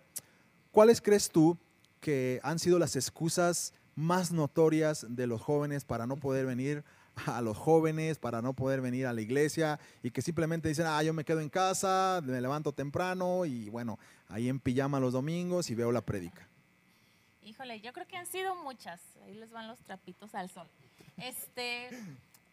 ¿cuáles 0.72 1.02
crees 1.02 1.30
tú 1.30 1.58
que 2.00 2.40
han 2.44 2.60
sido 2.60 2.78
las 2.78 2.96
excusas 2.96 3.74
más 3.96 4.32
notorias 4.32 5.08
de 5.10 5.26
los 5.26 5.42
jóvenes 5.42 5.86
para 5.86 6.06
no 6.06 6.18
poder 6.18 6.46
venir 6.46 6.84
a 7.26 7.42
los 7.42 7.58
jóvenes, 7.58 8.20
para 8.20 8.44
no 8.44 8.54
poder 8.54 8.80
venir 8.80 9.08
a 9.08 9.14
la 9.14 9.22
iglesia 9.22 9.80
y 10.04 10.12
que 10.12 10.22
simplemente 10.22 10.70
dicen, 10.70 10.86
ah, 10.86 11.02
yo 11.02 11.14
me 11.14 11.26
quedo 11.26 11.40
en 11.40 11.50
casa, 11.50 12.22
me 12.24 12.40
levanto 12.40 12.74
temprano 12.74 13.44
y 13.46 13.70
bueno, 13.72 13.98
ahí 14.28 14.50
en 14.50 14.60
pijama 14.60 15.00
los 15.00 15.14
domingos 15.14 15.72
y 15.72 15.76
veo 15.76 15.92
la 15.92 16.06
prédica? 16.06 16.48
Híjole, 17.46 17.80
yo 17.80 17.94
creo 17.94 18.08
que 18.08 18.18
han 18.18 18.26
sido 18.26 18.56
muchas. 18.56 19.00
Ahí 19.24 19.36
les 19.36 19.52
van 19.52 19.68
los 19.68 19.80
trapitos 19.80 20.34
al 20.36 20.50
sol. 20.50 20.68
Este, 21.18 21.90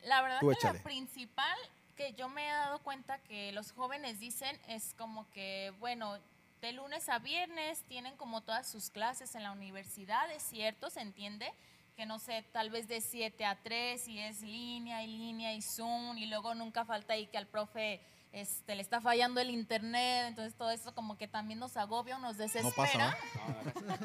la 0.04 0.22
verdad 0.22 0.40
Tú 0.40 0.48
que 0.48 0.54
échale. 0.54 0.78
la 0.78 0.84
principal 0.84 1.58
que 1.96 2.12
yo 2.12 2.28
me 2.28 2.46
he 2.46 2.52
dado 2.52 2.78
cuenta 2.80 3.18
que 3.18 3.52
los 3.52 3.72
jóvenes 3.72 4.20
dicen 4.20 4.58
es 4.68 4.94
como 4.98 5.28
que, 5.30 5.72
bueno, 5.80 6.18
de 6.60 6.72
lunes 6.72 7.08
a 7.08 7.18
viernes 7.18 7.82
tienen 7.88 8.16
como 8.16 8.42
todas 8.42 8.70
sus 8.70 8.90
clases 8.90 9.34
en 9.34 9.42
la 9.42 9.50
universidad, 9.52 10.30
es 10.30 10.42
cierto, 10.42 10.90
se 10.90 11.00
entiende 11.00 11.52
que 11.96 12.06
no 12.06 12.18
sé, 12.18 12.42
tal 12.52 12.70
vez 12.70 12.88
de 12.88 13.00
7 13.00 13.44
a 13.44 13.56
3 13.62 14.08
y 14.08 14.18
es 14.20 14.40
línea 14.42 15.02
y 15.02 15.08
línea 15.08 15.52
y 15.54 15.60
Zoom 15.60 16.16
y 16.16 16.26
luego 16.26 16.54
nunca 16.54 16.84
falta 16.84 17.14
ahí 17.14 17.26
que 17.26 17.36
al 17.36 17.46
profe 17.46 18.00
este, 18.32 18.74
le 18.74 18.82
está 18.82 19.00
fallando 19.00 19.40
el 19.40 19.50
internet, 19.50 20.24
entonces 20.28 20.54
todo 20.54 20.70
eso 20.70 20.94
como 20.94 21.16
que 21.18 21.28
también 21.28 21.58
nos 21.58 21.76
agobia 21.76 22.16
o 22.16 22.18
nos 22.18 22.38
desespera. 22.38 22.72
pasa, 22.74 23.16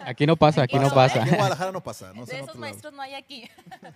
Aquí 0.05 0.25
no 0.27 0.35
pasa, 0.35 0.63
aquí 0.63 0.77
no 0.77 0.89
pasa. 0.93 1.21
Aquí 1.21 1.29
en 1.29 1.35
Guadalajara 1.35 1.71
no 1.71 1.81
pasa, 1.81 2.13
no 2.13 2.25
sé 2.25 2.33
de 2.33 2.37
esos 2.39 2.47
lado. 2.49 2.59
maestros 2.59 2.93
no 2.93 3.01
hay 3.01 3.13
aquí. 3.13 3.49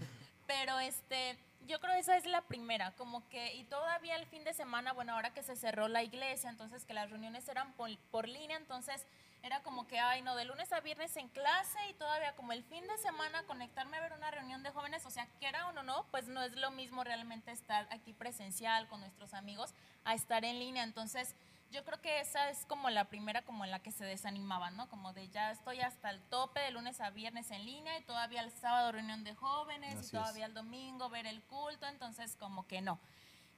Pero 0.47 0.79
este, 0.79 1.37
yo 1.67 1.79
creo 1.79 1.93
esa 1.95 2.17
es 2.17 2.25
la 2.25 2.41
primera, 2.41 2.91
como 2.91 3.27
que, 3.29 3.53
y 3.55 3.63
todavía 3.65 4.15
el 4.15 4.25
fin 4.25 4.43
de 4.43 4.53
semana, 4.53 4.93
bueno, 4.93 5.13
ahora 5.13 5.33
que 5.33 5.43
se 5.43 5.55
cerró 5.55 5.87
la 5.87 6.03
iglesia, 6.03 6.49
entonces 6.49 6.85
que 6.85 6.93
las 6.93 7.09
reuniones 7.09 7.47
eran 7.47 7.73
por, 7.73 7.95
por 8.11 8.27
línea, 8.27 8.57
entonces 8.57 9.05
era 9.43 9.61
como 9.63 9.87
que, 9.87 9.99
ay, 9.99 10.21
no, 10.21 10.35
de 10.35 10.45
lunes 10.45 10.71
a 10.71 10.81
viernes 10.81 11.15
en 11.17 11.27
clase 11.29 11.79
y 11.89 11.93
todavía 11.93 12.35
como 12.35 12.51
el 12.51 12.63
fin 12.63 12.85
de 12.87 12.97
semana 12.99 13.43
conectarme 13.43 13.97
a 13.97 14.01
ver 14.01 14.13
una 14.13 14.29
reunión 14.31 14.61
de 14.63 14.71
jóvenes, 14.71 15.05
o 15.05 15.09
sea, 15.09 15.27
quiera 15.39 15.67
o 15.67 15.71
no, 15.71 15.83
no, 15.83 16.05
pues 16.11 16.27
no 16.27 16.43
es 16.43 16.55
lo 16.55 16.71
mismo 16.71 17.03
realmente 17.03 17.51
estar 17.51 17.87
aquí 17.91 18.13
presencial 18.13 18.87
con 18.87 18.99
nuestros 18.99 19.33
amigos 19.33 19.73
a 20.03 20.13
estar 20.13 20.45
en 20.45 20.59
línea, 20.59 20.83
entonces 20.83 21.35
yo 21.71 21.83
creo 21.85 22.01
que 22.01 22.19
esa 22.19 22.49
es 22.49 22.65
como 22.65 22.89
la 22.89 23.05
primera 23.05 23.43
como 23.43 23.63
en 23.65 23.71
la 23.71 23.79
que 23.79 23.91
se 23.91 24.05
desanimaban, 24.05 24.75
¿no? 24.77 24.89
Como 24.89 25.13
de 25.13 25.27
ya 25.29 25.51
estoy 25.51 25.79
hasta 25.81 26.09
el 26.09 26.21
tope 26.23 26.59
de 26.59 26.71
lunes 26.71 26.99
a 27.01 27.09
viernes 27.09 27.49
en 27.51 27.65
línea 27.65 27.97
y 27.97 28.03
todavía 28.03 28.41
el 28.41 28.51
sábado 28.51 28.91
reunión 28.91 29.23
de 29.23 29.33
jóvenes 29.35 29.95
Así 29.95 30.01
y 30.01 30.05
es. 30.05 30.11
todavía 30.11 30.45
el 30.45 30.53
domingo 30.53 31.09
ver 31.09 31.25
el 31.27 31.41
culto, 31.43 31.87
entonces 31.87 32.35
como 32.35 32.67
que 32.67 32.81
no. 32.81 32.99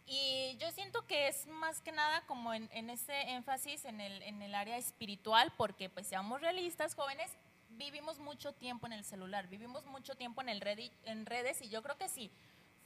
Y 0.05 0.57
yo 0.59 0.69
siento 0.71 1.05
que 1.07 1.27
es 1.29 1.47
más 1.47 1.81
que 1.81 1.91
nada 1.91 2.21
como 2.25 2.53
en, 2.53 2.69
en 2.73 2.89
ese 2.89 3.31
énfasis 3.31 3.85
en 3.85 4.01
el, 4.01 4.21
en 4.23 4.41
el 4.41 4.53
área 4.53 4.77
espiritual, 4.77 5.53
porque 5.57 5.89
pues 5.89 6.07
seamos 6.07 6.41
realistas, 6.41 6.93
jóvenes, 6.95 7.31
vivimos 7.69 8.19
mucho 8.19 8.53
tiempo 8.53 8.85
en 8.85 8.93
el 8.93 9.03
celular, 9.05 9.47
vivimos 9.47 9.85
mucho 9.85 10.15
tiempo 10.15 10.41
en, 10.41 10.49
el 10.49 10.61
redi- 10.61 10.91
en 11.05 11.25
redes 11.25 11.61
y 11.61 11.69
yo 11.69 11.81
creo 11.81 11.97
que 11.97 12.09
si 12.09 12.29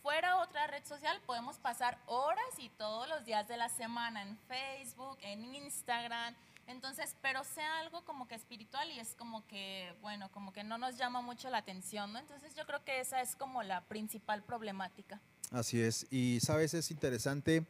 fuera 0.02 0.38
otra 0.38 0.68
red 0.68 0.86
social 0.86 1.20
podemos 1.26 1.58
pasar 1.58 1.98
horas 2.06 2.46
y 2.58 2.70
todos 2.70 3.08
los 3.10 3.26
días 3.26 3.48
de 3.48 3.58
la 3.58 3.70
semana 3.70 4.22
en 4.22 4.38
Facebook, 4.48 5.18
en 5.22 5.56
Instagram, 5.56 6.36
Entonces, 6.68 7.16
pero 7.22 7.44
sea 7.46 7.80
algo 7.80 8.04
como 8.04 8.28
que 8.28 8.36
espiritual 8.36 8.92
y 8.92 9.00
es 9.00 9.16
como 9.16 9.48
que, 9.48 9.94
bueno, 10.02 10.30
como 10.32 10.52
que 10.52 10.66
no 10.66 10.78
nos 10.78 10.98
llama 10.98 11.22
mucho 11.22 11.50
la 11.50 11.60
atención, 11.60 12.12
¿no? 12.12 12.20
Entonces 12.20 12.56
yo 12.56 12.66
creo 12.66 12.84
que 12.84 13.00
esa 13.00 13.22
es 13.22 13.38
como 13.38 13.64
la 13.64 13.82
principal 13.86 14.44
problemática. 14.44 15.22
Así 15.52 15.82
es. 15.82 16.06
Y 16.12 16.40
sabes, 16.42 16.74
es 16.74 16.92
interesante 16.92 17.66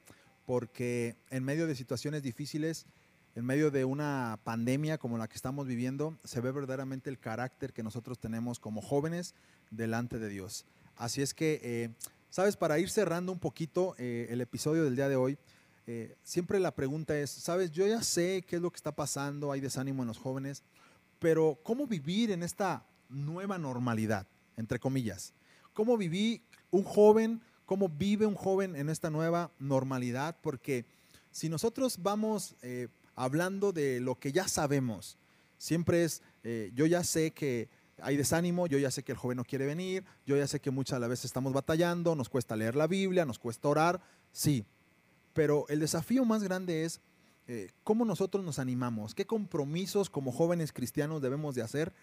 porque 0.48 1.16
en 1.30 1.44
medio 1.44 1.68
de 1.68 1.76
situaciones 1.76 2.24
difíciles, 2.24 2.88
en 3.36 3.46
medio 3.46 3.70
de 3.70 3.86
una 3.86 4.40
pandemia 4.44 4.98
como 4.98 5.20
la 5.20 5.28
que 5.28 5.36
estamos 5.36 5.68
viviendo, 5.68 6.18
se 6.24 6.42
ve 6.42 6.52
verdaderamente 6.52 7.12
el 7.12 7.20
carácter 7.20 7.74
que 7.74 7.84
nosotros 7.84 8.18
tenemos 8.18 8.60
como 8.60 8.82
jóvenes 8.82 9.36
delante 9.70 10.18
de 10.18 10.30
Dios. 10.30 10.66
Así 10.96 11.22
es 11.22 11.36
que, 11.36 11.60
eh, 11.64 11.90
sabes, 12.38 12.56
para 12.56 12.78
ir 12.78 12.92
cerrando 12.92 13.32
un 13.32 13.40
poquito 13.40 13.96
eh, 13.98 14.28
el 14.30 14.42
episodio 14.42 14.84
del 14.84 14.96
día 14.96 15.10
de 15.10 15.16
hoy, 15.16 15.40
eh, 15.88 16.16
siempre 16.22 16.60
la 16.60 16.70
pregunta 16.70 17.18
es, 17.18 17.32
sabes, 17.32 17.72
yo 17.72 17.88
ya 17.88 18.04
sé 18.04 18.46
qué 18.48 18.58
es 18.58 18.62
lo 18.62 18.70
que 18.70 18.76
está 18.76 18.92
pasando, 18.92 19.52
hay 19.52 19.60
desánimo 19.60 20.04
en 20.04 20.08
los 20.10 20.20
jóvenes, 20.20 20.62
pero 21.18 21.58
¿cómo 21.64 21.88
vivir 21.88 22.30
en 22.30 22.44
esta 22.44 22.86
nueva 23.10 23.58
normalidad, 23.58 24.28
entre 24.56 24.78
comillas? 24.78 25.34
¿Cómo 25.74 25.98
viví 25.98 26.44
un 26.70 26.84
joven, 26.84 27.42
cómo 27.66 27.90
vive 27.90 28.28
un 28.28 28.36
joven 28.36 28.76
en 28.76 28.90
esta 28.90 29.10
nueva 29.10 29.50
normalidad? 29.58 30.38
Porque 30.40 30.86
si 31.32 31.50
nosotros 31.50 31.98
vamos 32.04 32.56
eh, 32.62 32.88
hablando 33.16 33.72
de 33.72 34.00
lo 34.00 34.14
que 34.14 34.32
ya 34.32 34.48
sabemos, 34.48 35.18
siempre 35.58 36.04
es, 36.04 36.22
yo 36.76 36.86
ya 36.86 37.04
sé 37.04 37.32
que 37.32 37.68
hay 38.02 38.18
desánimo, 38.18 38.68
yo 38.68 38.78
ya 38.78 38.92
sé 38.92 39.04
que 39.04 39.12
el 39.12 39.18
joven 39.18 39.38
no 39.38 39.44
quiere 39.44 39.66
venir, 39.66 40.04
yo 40.26 40.38
ya 40.38 40.48
sé 40.48 40.60
que 40.60 40.72
muchas 40.72 41.00
veces 41.02 41.26
estamos 41.26 41.54
batallando, 41.54 42.16
nos 42.16 42.30
cuesta 42.30 42.56
leer 42.56 42.76
la 42.76 42.88
Biblia, 42.88 43.26
nos 43.26 43.40
cuesta 43.40 43.68
orar, 43.68 44.02
sí, 44.32 44.66
pero 45.34 45.66
el 45.70 45.80
desafío 45.80 46.26
más 46.26 46.44
grande 46.44 46.84
es 46.84 47.02
eh, 47.48 47.72
cómo 47.84 48.06
nosotros 48.06 48.44
nos 48.44 48.60
animamos, 48.60 49.16
qué 49.16 49.26
compromisos 49.26 50.10
como 50.10 50.32
jóvenes 50.32 50.74
cristianos 50.74 51.22
debemos 51.22 51.56
de 51.56 51.62
hacer 51.62 51.94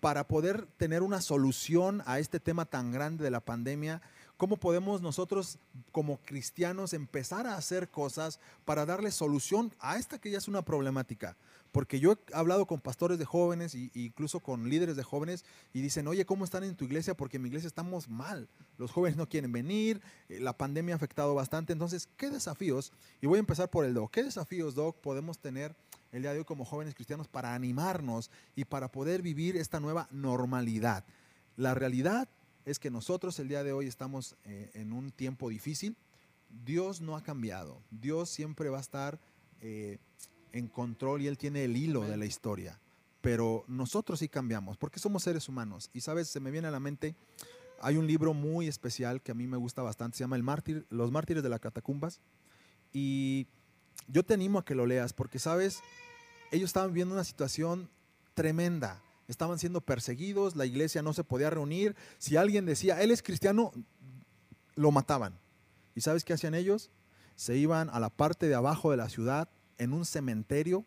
para 0.00 0.28
poder 0.28 0.66
tener 0.76 1.02
una 1.02 1.20
solución 1.20 2.02
a 2.06 2.18
este 2.18 2.40
tema 2.40 2.64
tan 2.64 2.92
grande 2.92 3.24
de 3.24 3.30
la 3.30 3.40
pandemia, 3.40 4.02
cómo 4.36 4.56
podemos 4.56 5.00
nosotros 5.00 5.58
como 5.92 6.18
cristianos 6.18 6.92
empezar 6.92 7.46
a 7.46 7.56
hacer 7.56 7.88
cosas 7.88 8.38
para 8.64 8.84
darle 8.84 9.10
solución 9.10 9.72
a 9.80 9.96
esta 9.96 10.18
que 10.18 10.30
ya 10.30 10.38
es 10.38 10.48
una 10.48 10.62
problemática. 10.62 11.36
Porque 11.72 12.00
yo 12.00 12.12
he 12.12 12.18
hablado 12.34 12.66
con 12.66 12.80
pastores 12.80 13.18
de 13.18 13.24
jóvenes 13.24 13.74
e 13.74 13.90
incluso 13.94 14.40
con 14.40 14.68
líderes 14.68 14.96
de 14.96 15.02
jóvenes 15.02 15.44
y 15.74 15.82
dicen, 15.82 16.08
oye, 16.08 16.24
¿cómo 16.24 16.44
están 16.44 16.64
en 16.64 16.74
tu 16.74 16.84
iglesia? 16.84 17.14
Porque 17.14 17.36
en 17.36 17.42
mi 17.42 17.48
iglesia 17.48 17.66
estamos 17.66 18.08
mal. 18.08 18.48
Los 18.78 18.92
jóvenes 18.92 19.16
no 19.16 19.28
quieren 19.28 19.52
venir, 19.52 20.00
eh, 20.28 20.40
la 20.40 20.56
pandemia 20.56 20.94
ha 20.94 20.96
afectado 20.96 21.34
bastante. 21.34 21.72
Entonces, 21.72 22.08
¿qué 22.16 22.30
desafíos? 22.30 22.92
Y 23.20 23.26
voy 23.26 23.36
a 23.36 23.40
empezar 23.40 23.68
por 23.68 23.84
el 23.84 23.94
Doc. 23.94 24.10
¿Qué 24.10 24.22
desafíos, 24.22 24.74
Doc, 24.74 24.96
podemos 25.00 25.38
tener 25.38 25.76
el 26.12 26.22
día 26.22 26.32
de 26.32 26.38
hoy 26.38 26.44
como 26.44 26.64
jóvenes 26.64 26.94
cristianos 26.94 27.28
para 27.28 27.54
animarnos 27.54 28.30
y 28.54 28.64
para 28.64 28.90
poder 28.90 29.20
vivir 29.20 29.56
esta 29.56 29.80
nueva 29.80 30.08
normalidad? 30.10 31.04
La 31.56 31.74
realidad 31.74 32.28
es 32.66 32.78
que 32.78 32.90
nosotros 32.90 33.38
el 33.38 33.48
día 33.48 33.64
de 33.64 33.72
hoy 33.72 33.86
estamos 33.86 34.36
eh, 34.44 34.70
en 34.74 34.92
un 34.92 35.10
tiempo 35.10 35.48
difícil. 35.48 35.96
Dios 36.66 37.00
no 37.00 37.16
ha 37.16 37.22
cambiado. 37.22 37.80
Dios 37.90 38.28
siempre 38.28 38.68
va 38.68 38.76
a 38.76 38.82
estar... 38.82 39.18
Eh, 39.62 39.98
en 40.56 40.68
control 40.68 41.22
y 41.22 41.26
Él 41.26 41.36
tiene 41.38 41.64
el 41.64 41.76
hilo 41.76 42.02
de 42.02 42.16
la 42.16 42.24
historia. 42.24 42.80
Pero 43.20 43.64
nosotros 43.68 44.20
sí 44.20 44.28
cambiamos, 44.28 44.76
porque 44.76 44.98
somos 44.98 45.22
seres 45.22 45.48
humanos. 45.48 45.90
Y 45.92 46.00
sabes, 46.00 46.28
se 46.28 46.40
me 46.40 46.50
viene 46.50 46.68
a 46.68 46.70
la 46.70 46.80
mente, 46.80 47.14
hay 47.80 47.96
un 47.96 48.06
libro 48.06 48.32
muy 48.34 48.66
especial 48.66 49.20
que 49.20 49.32
a 49.32 49.34
mí 49.34 49.46
me 49.46 49.56
gusta 49.56 49.82
bastante, 49.82 50.16
se 50.16 50.24
llama 50.24 50.36
El 50.36 50.42
Mártir, 50.42 50.86
Los 50.88 51.10
Mártires 51.10 51.42
de 51.42 51.48
las 51.48 51.60
Catacumbas. 51.60 52.20
Y 52.92 53.46
yo 54.08 54.24
te 54.24 54.34
animo 54.34 54.58
a 54.58 54.64
que 54.64 54.74
lo 54.74 54.86
leas, 54.86 55.12
porque 55.12 55.38
sabes, 55.38 55.80
ellos 56.52 56.70
estaban 56.70 56.90
viviendo 56.90 57.14
una 57.14 57.24
situación 57.24 57.90
tremenda. 58.34 59.02
Estaban 59.28 59.58
siendo 59.58 59.80
perseguidos, 59.80 60.56
la 60.56 60.66
iglesia 60.66 61.02
no 61.02 61.12
se 61.12 61.24
podía 61.24 61.50
reunir. 61.50 61.96
Si 62.18 62.36
alguien 62.36 62.64
decía, 62.66 63.02
él 63.02 63.10
es 63.10 63.22
cristiano, 63.22 63.72
lo 64.74 64.90
mataban. 64.92 65.38
¿Y 65.94 66.02
sabes 66.02 66.24
qué 66.24 66.32
hacían 66.32 66.54
ellos? 66.54 66.90
Se 67.34 67.56
iban 67.56 67.90
a 67.90 68.00
la 68.00 68.10
parte 68.10 68.48
de 68.48 68.54
abajo 68.54 68.90
de 68.90 68.96
la 68.96 69.08
ciudad, 69.08 69.48
en 69.78 69.92
un 69.92 70.04
cementerio, 70.04 70.84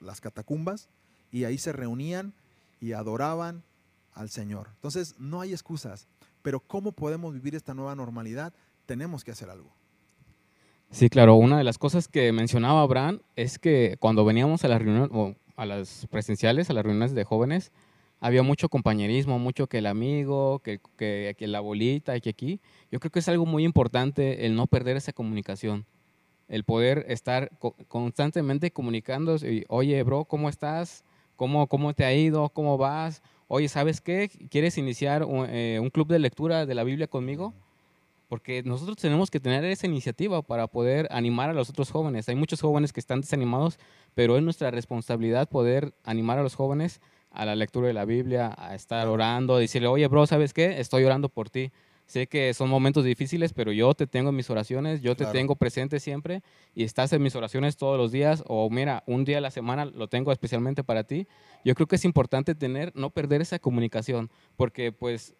las 0.00 0.20
catacumbas, 0.20 0.88
y 1.30 1.44
ahí 1.44 1.58
se 1.58 1.72
reunían 1.72 2.34
y 2.80 2.92
adoraban 2.92 3.64
al 4.12 4.30
Señor. 4.30 4.68
Entonces, 4.74 5.14
no 5.18 5.40
hay 5.40 5.52
excusas, 5.52 6.06
pero 6.42 6.60
¿cómo 6.60 6.92
podemos 6.92 7.34
vivir 7.34 7.54
esta 7.54 7.74
nueva 7.74 7.94
normalidad? 7.94 8.52
Tenemos 8.86 9.24
que 9.24 9.30
hacer 9.30 9.50
algo. 9.50 9.72
Sí, 10.90 11.10
claro, 11.10 11.34
una 11.34 11.58
de 11.58 11.64
las 11.64 11.78
cosas 11.78 12.08
que 12.08 12.32
mencionaba 12.32 12.82
Abraham 12.82 13.20
es 13.36 13.58
que 13.58 13.96
cuando 14.00 14.24
veníamos 14.24 14.64
a 14.64 14.68
las 14.68 14.80
reuniones, 14.80 15.10
o 15.12 15.34
a 15.58 15.66
las 15.66 16.06
presenciales, 16.10 16.70
a 16.70 16.72
las 16.72 16.84
reuniones 16.84 17.14
de 17.14 17.24
jóvenes, 17.24 17.72
había 18.20 18.42
mucho 18.42 18.68
compañerismo, 18.68 19.38
mucho 19.38 19.66
que 19.66 19.78
el 19.78 19.86
amigo, 19.86 20.60
que, 20.60 20.80
que, 20.96 21.46
la 21.46 21.60
bolita 21.60 22.16
y 22.16 22.20
que 22.20 22.30
aquí. 22.30 22.60
Yo 22.90 23.00
creo 23.00 23.10
que 23.10 23.18
es 23.18 23.28
algo 23.28 23.44
muy 23.44 23.64
importante 23.64 24.46
el 24.46 24.54
no 24.54 24.66
perder 24.66 24.96
esa 24.96 25.12
comunicación 25.12 25.84
el 26.48 26.64
poder 26.64 27.04
estar 27.08 27.50
constantemente 27.88 28.70
comunicándose, 28.70 29.64
oye, 29.68 30.02
bro, 30.02 30.24
¿cómo 30.24 30.48
estás? 30.48 31.04
¿Cómo, 31.36 31.66
¿Cómo 31.66 31.92
te 31.92 32.04
ha 32.04 32.14
ido? 32.14 32.48
¿Cómo 32.48 32.78
vas? 32.78 33.22
Oye, 33.46 33.68
¿sabes 33.68 34.00
qué? 34.00 34.30
¿Quieres 34.50 34.78
iniciar 34.78 35.26
eh, 35.50 35.78
un, 35.80 35.90
club 35.90 36.08
de 36.08 36.18
lectura 36.18 36.66
de 36.66 36.74
la 36.74 36.84
Biblia 36.84 37.06
conmigo? 37.06 37.54
Porque 38.28 38.62
nosotros 38.62 38.96
tenemos 38.98 39.30
que 39.30 39.40
tener 39.40 39.64
esa 39.64 39.86
iniciativa 39.86 40.42
para 40.42 40.66
poder 40.66 41.08
animar 41.10 41.50
a 41.50 41.54
los 41.54 41.70
otros 41.70 41.90
jóvenes. 41.90 42.28
Hay 42.28 42.34
muchos 42.34 42.60
jóvenes 42.60 42.92
que 42.92 43.00
están 43.00 43.22
desanimados, 43.22 43.78
pero 44.14 44.36
es 44.36 44.42
nuestra 44.42 44.70
responsabilidad 44.70 45.48
poder 45.48 45.94
animar 46.04 46.38
a 46.38 46.42
los 46.42 46.54
jóvenes 46.54 47.00
a 47.30 47.44
la 47.44 47.56
lectura 47.56 47.88
de 47.88 47.94
la 47.94 48.04
Biblia, 48.04 48.54
a 48.56 48.74
estar 48.74 49.06
orando, 49.08 49.56
a 49.56 49.58
decirle, 49.60 49.88
oye, 49.88 50.06
bro, 50.08 50.26
¿sabes 50.26 50.52
qué? 50.52 50.80
Estoy 50.80 51.04
orando 51.04 51.28
por 51.28 51.50
ti. 51.50 51.70
Sé 52.06 52.26
que 52.26 52.54
son 52.54 52.70
momentos 52.70 53.04
difíciles, 53.04 53.52
pero 53.52 53.70
yo 53.70 53.92
te 53.92 54.06
tengo 54.06 54.30
en 54.30 54.36
mis 54.36 54.48
oraciones, 54.48 55.02
yo 55.02 55.14
te 55.14 55.26
tengo 55.26 55.56
presente 55.56 56.00
siempre 56.00 56.42
y 56.74 56.84
estás 56.84 57.12
en 57.12 57.22
mis 57.22 57.36
oraciones 57.36 57.76
todos 57.76 57.98
los 57.98 58.10
días 58.10 58.42
o 58.46 58.70
mira, 58.70 59.04
un 59.06 59.26
día 59.26 59.38
a 59.38 59.40
la 59.42 59.50
semana 59.50 59.84
lo 59.84 60.08
tengo 60.08 60.32
especialmente 60.32 60.82
para 60.82 61.04
ti. 61.04 61.26
Yo 61.66 61.74
creo 61.74 61.86
que 61.86 61.96
es 61.96 62.06
importante 62.06 62.54
tener, 62.54 62.92
no 62.94 63.10
perder 63.10 63.42
esa 63.42 63.58
comunicación, 63.58 64.30
porque 64.56 64.90
pues 64.90 65.34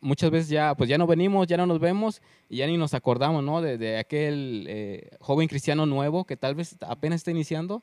muchas 0.00 0.30
veces 0.30 0.48
ya, 0.48 0.74
pues 0.74 0.88
ya 0.88 0.98
no 0.98 1.06
venimos, 1.06 1.46
ya 1.46 1.56
no 1.56 1.66
nos 1.66 1.80
vemos 1.80 2.22
y 2.48 2.58
ya 2.58 2.66
ni 2.66 2.76
nos 2.76 2.94
acordamos, 2.94 3.42
¿no? 3.42 3.60
De, 3.60 3.98
aquel 3.98 4.66
eh, 4.68 5.10
joven 5.20 5.48
cristiano 5.48 5.86
nuevo 5.86 6.24
que 6.24 6.36
tal 6.36 6.54
vez 6.54 6.76
apenas 6.80 7.16
está 7.16 7.30
iniciando 7.30 7.82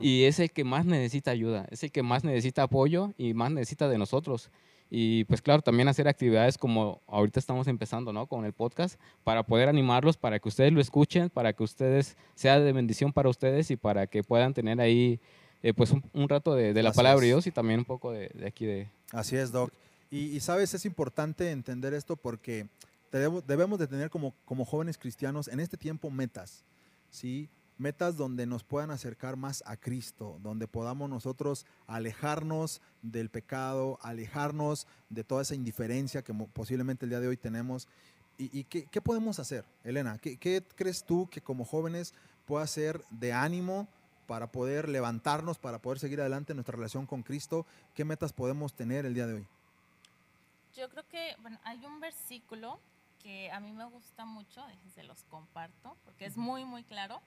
y 0.00 0.24
es 0.24 0.38
el 0.38 0.50
que 0.50 0.64
más 0.64 0.84
necesita 0.86 1.30
ayuda, 1.30 1.66
es 1.70 1.82
el 1.82 1.92
que 1.92 2.02
más 2.02 2.24
necesita 2.24 2.62
apoyo 2.62 3.12
y 3.18 3.34
más 3.34 3.50
necesita 3.50 3.88
de 3.88 3.98
nosotros. 3.98 4.50
Y 4.90 5.24
pues 5.24 5.42
claro, 5.42 5.62
también 5.62 5.88
hacer 5.88 6.06
actividades 6.06 6.58
como 6.58 7.00
ahorita 7.08 7.40
estamos 7.40 7.66
empezando, 7.66 8.12
¿no? 8.12 8.26
Con 8.26 8.44
el 8.44 8.52
podcast, 8.52 9.00
para 9.24 9.42
poder 9.42 9.68
animarlos, 9.68 10.16
para 10.16 10.38
que 10.38 10.48
ustedes 10.48 10.72
lo 10.72 10.80
escuchen, 10.80 11.30
para 11.30 11.52
que 11.52 11.64
ustedes 11.64 12.16
sea 12.34 12.60
de 12.60 12.72
bendición 12.72 13.12
para 13.12 13.28
ustedes 13.28 13.70
y 13.70 13.76
para 13.76 14.06
que 14.06 14.22
puedan 14.22 14.54
tener 14.54 14.80
ahí 14.80 15.18
eh, 15.62 15.72
pues 15.72 15.90
un, 15.90 16.28
rato 16.28 16.54
de, 16.54 16.80
la 16.82 16.92
palabra 16.92 17.22
de 17.22 17.26
Dios 17.28 17.46
y 17.46 17.50
también 17.50 17.80
un 17.80 17.86
poco 17.86 18.12
de, 18.12 18.30
aquí 18.46 18.66
de... 18.66 18.86
Así 19.12 19.34
es, 19.34 19.50
Doc. 19.50 19.72
Y, 20.14 20.38
sabes, 20.38 20.72
es 20.74 20.84
importante 20.84 21.50
entender 21.50 21.92
esto 21.92 22.14
porque 22.14 22.68
debemos, 23.10 23.80
de 23.80 23.88
tener 23.88 24.10
como, 24.10 24.32
como 24.44 24.64
jóvenes 24.64 24.96
cristianos 24.96 25.48
en 25.48 25.58
este 25.58 25.76
tiempo 25.76 26.08
metas, 26.08 26.62
¿sí? 27.10 27.48
metas 27.78 28.16
donde 28.16 28.46
nos 28.46 28.62
puedan 28.62 28.92
acercar 28.92 29.34
más 29.34 29.64
a 29.66 29.76
Cristo, 29.76 30.38
donde 30.40 30.68
podamos 30.68 31.10
nosotros 31.10 31.66
alejarnos 31.88 32.80
del 33.02 33.28
pecado, 33.28 33.98
alejarnos 34.02 34.86
de 35.10 35.24
toda 35.24 35.42
esa 35.42 35.56
indiferencia 35.56 36.22
que 36.22 36.32
posiblemente 36.32 37.06
el 37.06 37.10
día 37.10 37.18
de 37.18 37.26
hoy 37.26 37.36
tenemos. 37.36 37.88
¿Y, 38.38 38.62
qué, 38.62 39.00
podemos 39.00 39.40
hacer, 39.40 39.64
Elena? 39.82 40.18
¿Qué, 40.18 40.64
crees 40.76 41.02
tú 41.02 41.28
que 41.28 41.40
como 41.40 41.64
jóvenes 41.64 42.14
pueda 42.46 42.64
ser 42.68 43.02
de 43.10 43.32
ánimo 43.32 43.88
para 44.28 44.52
poder 44.52 44.88
levantarnos, 44.88 45.58
para 45.58 45.80
poder 45.80 45.98
seguir 45.98 46.20
adelante 46.20 46.52
en 46.52 46.58
nuestra 46.58 46.76
relación 46.76 47.04
con 47.04 47.24
Cristo? 47.24 47.66
¿Qué 47.94 48.04
metas 48.04 48.32
podemos 48.32 48.74
tener 48.74 49.06
el 49.06 49.14
día 49.14 49.26
de 49.26 49.34
hoy? 49.34 49.46
Yo 50.74 50.88
creo 50.88 51.06
que 51.08 51.36
bueno, 51.40 51.58
hay 51.64 51.84
un 51.86 52.00
versículo 52.00 52.80
que 53.22 53.50
a 53.50 53.60
mí 53.60 53.72
me 53.72 53.84
gusta 53.84 54.24
mucho, 54.24 54.64
se 54.94 55.02
los 55.02 55.24
comparto, 55.24 55.96
porque 56.04 56.26
es 56.26 56.36
muy, 56.36 56.64
muy 56.64 56.84
claro. 56.84 57.22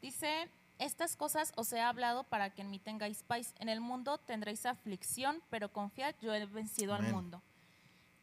Dice, 0.00 0.48
estas 0.78 1.16
cosas 1.16 1.52
os 1.56 1.72
he 1.72 1.80
hablado 1.80 2.24
para 2.24 2.50
que 2.50 2.62
en 2.62 2.70
mí 2.70 2.78
tengáis 2.78 3.22
paz. 3.22 3.52
En 3.58 3.68
el 3.68 3.80
mundo 3.80 4.18
tendréis 4.18 4.64
aflicción, 4.64 5.42
pero 5.50 5.72
confiad, 5.72 6.14
yo 6.20 6.34
he 6.34 6.46
vencido 6.46 6.94
al 6.94 7.02
mundo. 7.12 7.42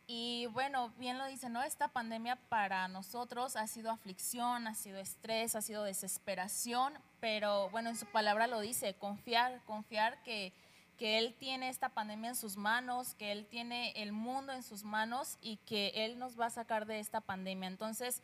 Y 0.07 0.47
bueno, 0.47 0.89
bien 0.97 1.17
lo 1.17 1.25
dice, 1.27 1.49
¿no? 1.49 1.63
Esta 1.63 1.87
pandemia 1.87 2.35
para 2.49 2.87
nosotros 2.87 3.55
ha 3.55 3.67
sido 3.67 3.91
aflicción, 3.91 4.67
ha 4.67 4.75
sido 4.75 4.99
estrés, 4.99 5.55
ha 5.55 5.61
sido 5.61 5.83
desesperación, 5.83 6.93
pero 7.19 7.69
bueno, 7.69 7.89
en 7.89 7.95
su 7.95 8.05
palabra 8.07 8.47
lo 8.47 8.59
dice, 8.59 8.93
confiar, 8.95 9.61
confiar 9.65 10.21
que, 10.23 10.53
que 11.01 11.17
Él 11.17 11.33
tiene 11.39 11.69
esta 11.69 11.89
pandemia 11.89 12.29
en 12.29 12.35
sus 12.35 12.57
manos, 12.57 13.15
que 13.15 13.31
Él 13.31 13.47
tiene 13.47 13.91
el 13.95 14.11
mundo 14.11 14.53
en 14.53 14.61
sus 14.61 14.83
manos 14.83 15.39
y 15.41 15.57
que 15.65 15.91
Él 15.95 16.19
nos 16.19 16.39
va 16.39 16.45
a 16.45 16.49
sacar 16.51 16.85
de 16.85 16.99
esta 16.99 17.21
pandemia. 17.21 17.67
Entonces, 17.67 18.21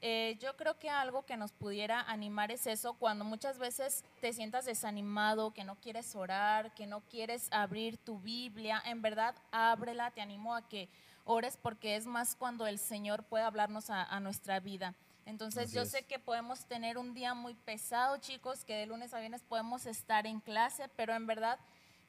Eh, 0.00 0.36
yo 0.40 0.54
creo 0.56 0.78
que 0.78 0.88
algo 0.90 1.24
que 1.24 1.36
nos 1.36 1.50
pudiera 1.50 2.02
animar 2.02 2.52
es 2.52 2.68
eso, 2.68 2.94
cuando 2.94 3.24
muchas 3.24 3.58
veces 3.58 4.04
te 4.20 4.32
sientas 4.32 4.64
desanimado, 4.64 5.52
que 5.52 5.64
no 5.64 5.74
quieres 5.74 6.14
orar, 6.14 6.72
que 6.74 6.86
no 6.86 7.00
quieres 7.10 7.48
abrir 7.50 7.96
tu 7.96 8.20
Biblia, 8.20 8.80
en 8.84 9.02
verdad 9.02 9.34
ábrela, 9.50 10.12
te 10.12 10.20
animo 10.20 10.54
a 10.54 10.62
que 10.68 10.88
ores 11.24 11.56
porque 11.56 11.96
es 11.96 12.06
más 12.06 12.36
cuando 12.36 12.66
el 12.68 12.78
Señor 12.78 13.24
puede 13.24 13.42
hablarnos 13.42 13.90
a, 13.90 14.04
a 14.04 14.20
nuestra 14.20 14.60
vida. 14.60 14.94
Entonces 15.26 15.64
Así 15.64 15.74
yo 15.74 15.82
es. 15.82 15.90
sé 15.90 16.04
que 16.04 16.20
podemos 16.20 16.64
tener 16.66 16.96
un 16.96 17.12
día 17.12 17.34
muy 17.34 17.54
pesado, 17.54 18.18
chicos, 18.18 18.64
que 18.64 18.74
de 18.76 18.86
lunes 18.86 19.12
a 19.14 19.18
viernes 19.18 19.42
podemos 19.42 19.84
estar 19.84 20.26
en 20.28 20.38
clase, 20.40 20.88
pero 20.96 21.12
en 21.14 21.26
verdad 21.26 21.58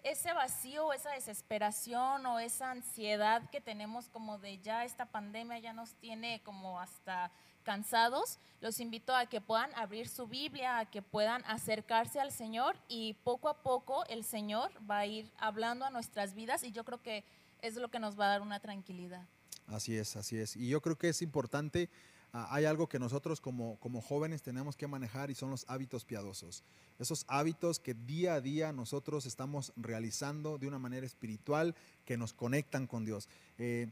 ese 0.04 0.34
vacío, 0.34 0.94
esa 0.94 1.12
desesperación 1.12 2.26
o 2.26 2.40
esa 2.40 2.72
ansiedad 2.72 3.50
que 3.50 3.62
tenemos 3.62 4.10
como 4.10 4.38
de 4.38 4.60
ya 4.60 4.86
esta 4.86 5.06
pandemia 5.06 5.60
ya 5.60 5.74
nos 5.74 5.94
tiene 5.96 6.42
como 6.44 6.80
hasta 6.80 7.32
cansados, 7.64 8.40
los 8.62 8.80
invito 8.80 9.16
a 9.16 9.28
que 9.28 9.42
puedan 9.42 9.74
abrir 9.76 10.08
su 10.08 10.28
Biblia, 10.28 10.80
a 10.80 10.86
que 10.90 11.02
puedan 11.02 11.44
acercarse 11.46 12.20
al 12.20 12.32
Señor 12.32 12.78
y 12.88 13.14
poco 13.24 13.50
a 13.50 13.62
poco 13.62 14.06
el 14.08 14.24
Señor 14.24 14.72
va 14.90 15.00
a 15.00 15.06
ir 15.06 15.32
hablando 15.38 15.86
a 15.86 15.90
nuestras 15.90 16.34
vidas 16.34 16.64
y 16.64 16.72
yo 16.72 16.84
creo 16.84 17.02
que 17.02 17.24
es 17.62 17.76
lo 17.76 17.90
que 17.90 18.00
nos 18.00 18.20
va 18.20 18.26
a 18.26 18.30
dar 18.30 18.42
una 18.42 18.60
tranquilidad. 18.60 19.28
Así 19.68 19.98
es, 19.98 20.16
así 20.16 20.38
es. 20.38 20.56
Y 20.56 20.70
yo 20.70 20.82
creo 20.82 20.98
que 20.98 21.10
es 21.10 21.22
importante, 21.22 21.90
ah, 22.34 22.48
hay 22.52 22.66
algo 22.66 22.88
que 22.88 23.00
nosotros 23.00 23.42
como, 23.42 23.78
como 23.80 24.02
jóvenes 24.02 24.42
tenemos 24.42 24.76
que 24.76 24.88
manejar 24.88 25.32
y 25.32 25.36
son 25.36 25.50
los 25.50 25.66
hábitos 25.68 26.06
piadosos. 26.06 26.64
Esos 26.98 27.26
hábitos 27.28 27.80
que 27.80 27.94
día 27.94 28.36
a 28.36 28.42
día 28.42 28.72
nosotros 28.74 29.26
estamos 29.26 29.74
realizando 29.76 30.58
de 30.58 30.68
una 30.68 30.80
manera 30.80 31.06
espiritual 31.06 31.76
que 32.06 32.18
nos 32.18 32.34
conectan 32.34 32.88
con 32.88 33.06
Dios. 33.06 33.30
Eh, 33.58 33.92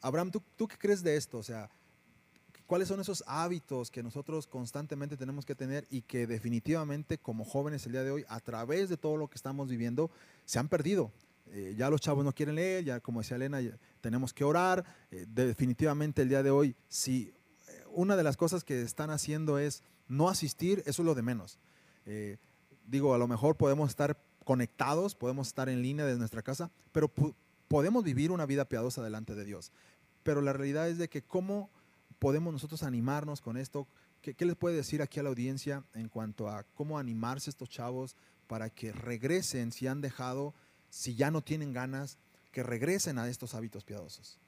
Abraham, 0.00 0.30
¿tú, 0.30 0.42
¿tú 0.56 0.68
qué 0.68 0.76
crees 0.78 1.02
de 1.02 1.16
esto? 1.16 1.38
O 1.38 1.42
sea, 1.42 1.68
¿cuáles 2.66 2.88
son 2.88 3.00
esos 3.00 3.24
hábitos 3.26 3.90
que 3.90 4.02
nosotros 4.02 4.46
constantemente 4.46 5.16
tenemos 5.16 5.44
que 5.44 5.54
tener 5.54 5.86
y 5.90 6.02
que 6.02 6.26
definitivamente 6.26 7.18
como 7.18 7.44
jóvenes 7.44 7.84
el 7.86 7.92
día 7.92 8.04
de 8.04 8.10
hoy, 8.10 8.24
a 8.28 8.40
través 8.40 8.88
de 8.88 8.96
todo 8.96 9.16
lo 9.16 9.28
que 9.28 9.36
estamos 9.36 9.68
viviendo, 9.68 10.10
se 10.44 10.58
han 10.58 10.68
perdido? 10.68 11.10
Eh, 11.52 11.74
ya 11.76 11.88
los 11.90 12.00
chavos 12.00 12.24
no 12.24 12.34
quieren 12.34 12.54
leer, 12.54 12.84
ya 12.84 13.00
como 13.00 13.20
decía 13.20 13.36
Elena, 13.36 13.58
tenemos 14.00 14.32
que 14.32 14.44
orar. 14.44 14.84
Eh, 15.10 15.26
definitivamente 15.28 16.22
el 16.22 16.28
día 16.28 16.42
de 16.42 16.50
hoy, 16.50 16.76
si 16.88 17.32
una 17.98 18.14
de 18.14 18.22
las 18.22 18.36
cosas 18.36 18.62
que 18.62 18.80
están 18.80 19.10
haciendo 19.10 19.58
es 19.58 19.82
no 20.06 20.28
asistir, 20.28 20.84
eso 20.86 21.02
es 21.02 21.06
lo 21.06 21.16
de 21.16 21.22
menos. 21.22 21.58
Eh, 22.06 22.36
digo, 22.86 23.12
a 23.12 23.18
lo 23.18 23.26
mejor 23.26 23.56
podemos 23.56 23.90
estar 23.90 24.16
conectados, 24.44 25.16
podemos 25.16 25.48
estar 25.48 25.68
en 25.68 25.82
línea 25.82 26.06
desde 26.06 26.20
nuestra 26.20 26.42
casa, 26.42 26.70
pero 26.92 27.12
podemos 27.66 28.04
vivir 28.04 28.30
una 28.30 28.46
vida 28.46 28.66
piadosa 28.66 29.02
delante 29.02 29.34
de 29.34 29.44
Dios. 29.44 29.72
Pero 30.22 30.42
la 30.42 30.52
realidad 30.52 30.88
es 30.88 30.98
de 30.98 31.08
que 31.08 31.22
cómo 31.22 31.70
podemos 32.20 32.52
nosotros 32.52 32.84
animarnos 32.84 33.40
con 33.40 33.56
esto. 33.56 33.88
¿Qué, 34.22 34.34
qué 34.34 34.44
les 34.44 34.54
puede 34.54 34.76
decir 34.76 35.02
aquí 35.02 35.18
a 35.18 35.24
la 35.24 35.30
audiencia 35.30 35.82
en 35.94 36.08
cuanto 36.08 36.48
a 36.48 36.62
cómo 36.74 37.00
animarse 37.00 37.50
estos 37.50 37.68
chavos 37.68 38.14
para 38.46 38.70
que 38.70 38.92
regresen 38.92 39.72
si 39.72 39.88
han 39.88 40.00
dejado, 40.00 40.54
si 40.88 41.16
ya 41.16 41.32
no 41.32 41.42
tienen 41.42 41.72
ganas, 41.72 42.16
que 42.52 42.62
regresen 42.62 43.18
a 43.18 43.28
estos 43.28 43.56
hábitos 43.56 43.82
piadosos? 43.82 44.38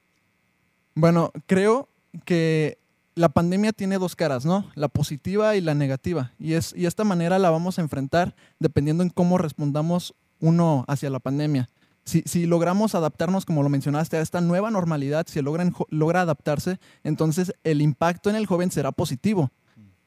Bueno, 0.95 1.33
creo 1.47 1.88
que 2.25 2.78
la 3.14 3.29
pandemia 3.29 3.73
tiene 3.73 3.99
dos 3.99 4.17
caras, 4.17 4.45
¿no? 4.45 4.71
La 4.75 4.88
positiva 4.88 5.57
y 5.57 5.61
la 5.61 5.75
negativa. 5.75 6.33
Y, 6.38 6.55
es, 6.55 6.75
y 6.76 6.87
esta 6.87 7.05
manera 7.05 7.38
la 7.38 7.50
vamos 7.50 7.79
a 7.79 7.83
enfrentar 7.83 8.35
dependiendo 8.59 9.02
en 9.02 9.11
cómo 9.11 9.38
respondamos 9.38 10.14
uno 10.40 10.85
hacia 10.88 11.11
la 11.11 11.21
pandemia. 11.21 11.69
Si, 12.05 12.23
si 12.25 12.47
logramos 12.47 12.95
adaptarnos, 12.95 13.45
como 13.45 13.62
lo 13.62 13.69
mencionaste, 13.69 14.17
a 14.17 14.23
esta 14.23 14.40
nueva 14.40 14.71
normalidad, 14.71 15.26
si 15.29 15.43
logran, 15.43 15.75
logra 15.90 16.23
adaptarse, 16.23 16.79
entonces 17.05 17.52
el 17.62 17.83
impacto 17.83 18.31
en 18.31 18.37
el 18.37 18.47
joven 18.47 18.71
será 18.71 18.90
positivo. 18.90 19.50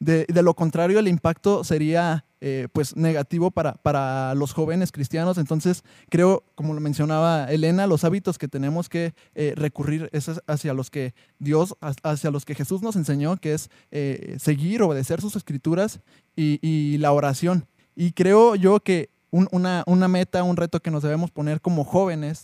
De, 0.03 0.25
de 0.27 0.41
lo 0.41 0.53
contrario, 0.53 0.99
el 0.99 1.07
impacto 1.07 1.63
sería 1.63 2.25
eh, 2.41 2.67
pues 2.73 2.95
negativo 2.97 3.51
para, 3.51 3.75
para 3.75 4.35
los 4.35 4.51
jóvenes 4.51 4.91
cristianos. 4.91 5.37
Entonces, 5.37 5.83
creo, 6.09 6.43
como 6.55 6.73
lo 6.73 6.81
mencionaba 6.81 7.45
Elena, 7.49 7.87
los 7.87 8.03
hábitos 8.03 8.37
que 8.37 8.49
tenemos 8.49 8.89
que 8.89 9.13
eh, 9.33 9.53
recurrir 9.55 10.09
es 10.11 10.29
hacia 10.45 10.73
los 10.73 10.89
que 10.89 11.13
Dios, 11.39 11.75
hacia 11.79 12.31
los 12.31 12.43
que 12.43 12.53
Jesús 12.53 12.81
nos 12.81 12.97
enseñó, 12.97 13.37
que 13.37 13.53
es 13.53 13.69
eh, 13.91 14.35
seguir, 14.39 14.81
obedecer 14.81 15.21
sus 15.21 15.37
escrituras 15.37 16.01
y, 16.35 16.59
y 16.61 16.97
la 16.97 17.13
oración. 17.13 17.65
Y 17.95 18.11
creo 18.11 18.55
yo 18.55 18.81
que 18.81 19.09
un- 19.31 19.47
una, 19.51 19.83
una 19.87 20.07
meta, 20.09 20.43
un 20.43 20.57
reto 20.57 20.81
que 20.81 20.91
nos 20.91 21.03
debemos 21.03 21.31
poner 21.31 21.61
como 21.61 21.85
jóvenes, 21.85 22.43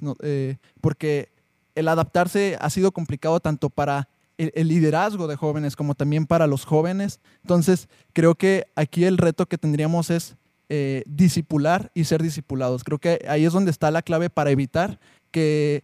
porque 0.80 1.34
el 1.76 1.88
adaptarse 1.88 2.58
ha 2.62 2.70
sido 2.70 2.92
complicado 2.92 3.40
tanto 3.42 3.70
para 3.70 4.08
el, 4.40 4.68
liderazgo 4.68 5.28
de 5.28 5.36
jóvenes 5.36 5.76
como 5.76 5.96
también 5.96 6.26
para 6.26 6.48
los 6.48 6.66
jóvenes. 6.66 7.20
Entonces, 7.42 7.90
creo 8.14 8.36
que 8.36 8.66
aquí 8.76 9.04
el 9.06 9.18
reto 9.18 9.48
que 9.48 9.58
tendríamos 9.58 10.10
es 10.10 10.36
eh, 10.70 11.04
disipular 11.06 11.92
y 11.94 12.06
ser 12.06 12.24
discipulados. 12.24 12.84
Creo 12.84 13.00
que 13.00 13.26
ahí 13.28 13.46
es 13.46 13.54
donde 13.54 13.72
está 13.72 13.92
la 13.92 14.02
clave 14.02 14.30
para 14.30 14.52
evitar 14.52 15.00
que 15.32 15.84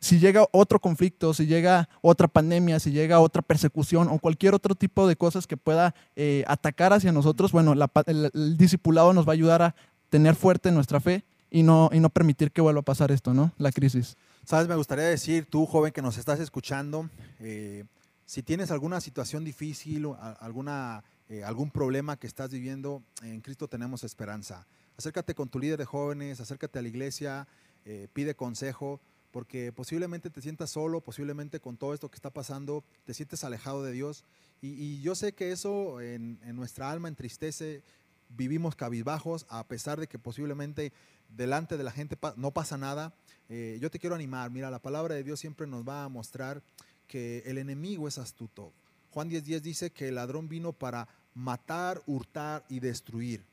si 0.00 0.18
llega 0.18 0.46
otro 0.52 0.80
conflicto, 0.80 1.32
si 1.32 1.46
llega 1.46 1.88
otra 2.02 2.28
pandemia, 2.28 2.78
si 2.78 2.90
llega 2.90 3.20
otra 3.20 3.40
persecución 3.40 4.08
o 4.08 4.18
cualquier 4.18 4.54
otro 4.54 4.74
tipo 4.74 5.08
de 5.08 5.16
cosas 5.16 5.46
que 5.46 5.56
pueda 5.56 5.94
eh, 6.14 6.44
atacar 6.46 6.92
hacia 6.92 7.10
nosotros, 7.10 7.52
bueno, 7.52 7.74
la 7.74 7.90
el, 8.06 8.30
el 8.34 8.56
discipulado 8.58 9.14
nos 9.14 9.26
va 9.26 9.32
a 9.32 9.34
ayudar 9.34 9.62
a 9.62 9.74
tener 10.10 10.34
fuerte 10.34 10.70
nuestra 10.70 11.00
fe 11.00 11.24
y 11.50 11.62
no, 11.62 11.88
y 11.92 12.00
no 12.00 12.10
permitir 12.10 12.50
que 12.50 12.60
vuelva 12.60 12.80
a 12.80 12.84
pasar 12.84 13.12
esto, 13.12 13.32
¿no? 13.32 13.52
La 13.58 13.72
crisis. 13.72 14.16
Sabes, 14.46 14.68
me 14.68 14.74
gustaría 14.74 15.06
decir, 15.06 15.46
tú 15.46 15.64
joven 15.64 15.90
que 15.90 16.02
nos 16.02 16.18
estás 16.18 16.38
escuchando, 16.38 17.08
eh, 17.40 17.84
si 18.26 18.42
tienes 18.42 18.70
alguna 18.70 19.00
situación 19.00 19.42
difícil, 19.42 20.06
alguna, 20.38 21.02
eh, 21.30 21.42
algún 21.42 21.70
problema 21.70 22.18
que 22.18 22.26
estás 22.26 22.50
viviendo, 22.50 23.02
en 23.22 23.40
Cristo 23.40 23.68
tenemos 23.68 24.04
esperanza. 24.04 24.66
Acércate 24.98 25.34
con 25.34 25.48
tu 25.48 25.58
líder 25.58 25.78
de 25.78 25.86
jóvenes, 25.86 26.40
acércate 26.40 26.78
a 26.78 26.82
la 26.82 26.88
iglesia, 26.88 27.48
eh, 27.86 28.06
pide 28.12 28.34
consejo, 28.34 29.00
porque 29.30 29.72
posiblemente 29.72 30.28
te 30.28 30.42
sientas 30.42 30.68
solo, 30.68 31.00
posiblemente 31.00 31.58
con 31.58 31.78
todo 31.78 31.94
esto 31.94 32.10
que 32.10 32.16
está 32.16 32.28
pasando, 32.28 32.84
te 33.06 33.14
sientes 33.14 33.44
alejado 33.44 33.82
de 33.82 33.92
Dios. 33.92 34.24
Y, 34.60 35.00
yo 35.00 35.14
sé 35.14 35.32
que 35.32 35.52
eso 35.52 36.02
en, 36.02 36.38
en 36.44 36.54
nuestra 36.54 36.90
alma 36.90 37.08
entristece, 37.08 37.82
vivimos 38.28 38.76
cabizbajos, 38.76 39.46
a 39.48 39.66
pesar 39.66 39.98
de 39.98 40.06
que 40.06 40.18
posiblemente 40.18 40.92
delante 41.30 41.76
de 41.76 41.84
la 41.84 41.90
gente 41.90 42.18
no 42.36 42.50
pasa 42.50 42.76
nada. 42.76 43.14
Eh, 43.48 43.78
yo 43.80 43.90
te 43.90 43.98
quiero 43.98 44.14
animar, 44.14 44.50
mira, 44.50 44.70
la 44.70 44.78
palabra 44.78 45.14
de 45.14 45.22
Dios 45.22 45.40
siempre 45.40 45.66
nos 45.66 45.86
va 45.86 46.04
a 46.04 46.08
mostrar 46.08 46.62
que 47.06 47.42
el 47.46 47.58
enemigo 47.58 48.08
es 48.08 48.18
astuto. 48.18 48.72
Juan 49.10 49.28
10:10 49.28 49.60
dice 49.60 49.90
que 49.90 50.08
el 50.08 50.16
ladrón 50.16 50.48
vino 50.48 50.72
para 50.72 51.08
matar, 51.34 52.02
hurtar 52.06 52.64
y 52.68 52.80
destruir. 52.80 53.44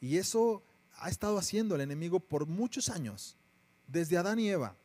Y 0.00 0.16
eso 0.16 0.62
ha 0.98 1.08
estado 1.08 1.38
haciendo 1.38 1.74
el 1.74 1.80
enemigo 1.80 2.20
por 2.20 2.46
muchos 2.46 2.88
años, 2.88 3.36
desde 3.86 4.18
Adán 4.18 4.38
y 4.38 4.48
Eva. 4.48 4.76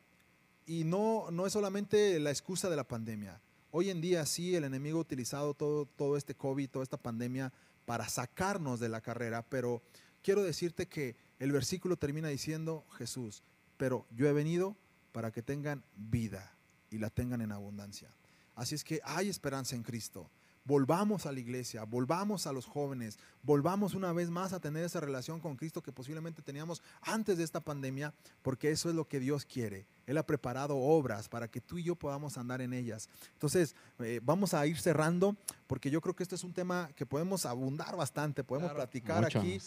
Y 0.65 0.83
no, 0.83 1.31
no 1.31 1.47
es 1.47 1.53
solamente 1.53 2.19
la 2.19 2.29
excusa 2.29 2.69
de 2.69 2.75
la 2.75 2.87
pandemia. 2.87 3.41
Hoy 3.71 3.89
en 3.89 4.01
día 4.01 4.25
sí 4.25 4.55
el 4.55 4.63
enemigo 4.63 4.99
ha 4.99 5.01
utilizado 5.01 5.53
todo, 5.53 5.85
todo 5.85 6.17
este 6.17 6.35
COVID, 6.35 6.69
toda 6.69 6.83
esta 6.83 6.97
pandemia 6.97 7.51
para 7.85 8.07
sacarnos 8.07 8.79
de 8.79 8.89
la 8.89 9.01
carrera, 9.01 9.43
pero 9.47 9.81
quiero 10.21 10.43
decirte 10.43 10.87
que 10.87 11.15
el 11.39 11.51
versículo 11.51 11.97
termina 11.97 12.27
diciendo 12.27 12.85
Jesús, 12.97 13.43
pero 13.81 14.05
yo 14.11 14.27
he 14.27 14.31
venido 14.33 14.77
para 15.11 15.31
que 15.31 15.41
tengan 15.41 15.83
vida 15.95 16.55
y 16.91 16.99
la 16.99 17.09
tengan 17.09 17.41
en 17.41 17.51
abundancia. 17.51 18.13
Así 18.53 18.75
es 18.75 18.83
que 18.83 19.01
hay 19.03 19.27
esperanza 19.27 19.75
en 19.75 19.81
Cristo. 19.81 20.29
Volvamos 20.65 21.25
a 21.25 21.31
la 21.31 21.39
iglesia, 21.39 21.83
volvamos 21.85 22.45
a 22.45 22.53
los 22.53 22.67
jóvenes, 22.67 23.17
volvamos 23.41 23.95
una 23.95 24.13
vez 24.13 24.29
más 24.29 24.53
a 24.53 24.59
tener 24.59 24.83
esa 24.83 24.99
relación 24.99 25.39
con 25.39 25.55
Cristo 25.55 25.81
que 25.81 25.91
posiblemente 25.91 26.43
teníamos 26.43 26.83
antes 27.01 27.39
de 27.39 27.43
esta 27.43 27.59
pandemia, 27.59 28.13
porque 28.43 28.69
eso 28.69 28.87
es 28.87 28.93
lo 28.93 29.07
que 29.07 29.19
Dios 29.19 29.45
quiere. 29.45 29.87
Él 30.05 30.19
ha 30.19 30.27
preparado 30.27 30.77
obras 30.77 31.27
para 31.27 31.47
que 31.49 31.59
tú 31.59 31.79
y 31.79 31.83
yo 31.83 31.95
podamos 31.95 32.37
andar 32.37 32.61
en 32.61 32.73
ellas. 32.73 33.09
Entonces, 33.33 33.75
eh, 33.97 34.19
vamos 34.21 34.53
a 34.53 34.67
ir 34.67 34.77
cerrando, 34.79 35.35
porque 35.65 35.89
yo 35.89 36.01
creo 36.01 36.15
que 36.15 36.21
este 36.21 36.35
es 36.35 36.43
un 36.43 36.53
tema 36.53 36.91
que 36.95 37.07
podemos 37.07 37.47
abundar 37.47 37.95
bastante, 37.97 38.43
podemos 38.43 38.69
Claro. 38.69 38.83
platicar 38.83 39.25
aquí, 39.25 39.59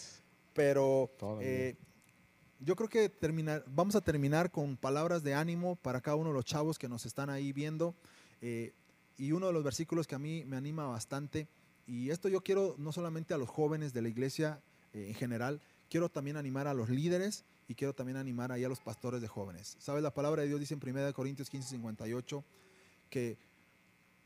pero 0.53 1.11
eh, 1.41 1.75
yo 2.59 2.75
creo 2.75 2.89
que 2.89 3.09
terminar, 3.09 3.63
vamos 3.67 3.95
a 3.95 4.01
terminar 4.01 4.51
con 4.51 4.77
palabras 4.77 5.23
de 5.23 5.33
ánimo 5.33 5.75
para 5.75 6.01
cada 6.01 6.17
uno 6.17 6.29
de 6.29 6.35
los 6.35 6.45
chavos 6.45 6.79
que 6.79 6.89
nos 6.89 7.05
están 7.05 7.29
ahí 7.29 7.51
viendo. 7.53 7.95
eh, 8.41 8.73
y 9.17 9.31
uno 9.31 9.47
de 9.47 9.53
los 9.53 9.63
versículos 9.63 10.07
que 10.07 10.15
a 10.15 10.19
mí 10.19 10.43
me 10.45 10.57
anima 10.57 10.85
bastante, 10.87 11.47
y 11.87 12.09
esto 12.09 12.27
yo 12.29 12.41
quiero 12.41 12.75
no 12.77 12.91
solamente 12.91 13.33
a 13.33 13.37
los 13.37 13.49
jóvenes 13.49 13.93
de 13.93 14.01
la 14.01 14.09
iglesia 14.09 14.61
eh, 14.93 15.07
en 15.07 15.13
general, 15.13 15.61
quiero 15.89 16.09
también 16.09 16.37
animar 16.37 16.67
a 16.67 16.73
los 16.73 16.89
líderes 16.89 17.45
y 17.67 17.75
quiero 17.75 17.93
también 17.93 18.17
animar 18.17 18.51
ahí 18.51 18.63
a 18.63 18.69
los 18.69 18.79
pastores 18.79 19.21
de 19.21 19.27
jóvenes. 19.27 19.77
¿Sabes? 19.79 20.03
La 20.03 20.13
palabra 20.13 20.41
de 20.41 20.47
Dios 20.47 20.59
dice 20.59 20.73
en 20.73 20.81
1 20.83 21.13
Corintios 21.13 21.49
15, 21.49 21.69
58 21.69 22.43
que 23.09 23.37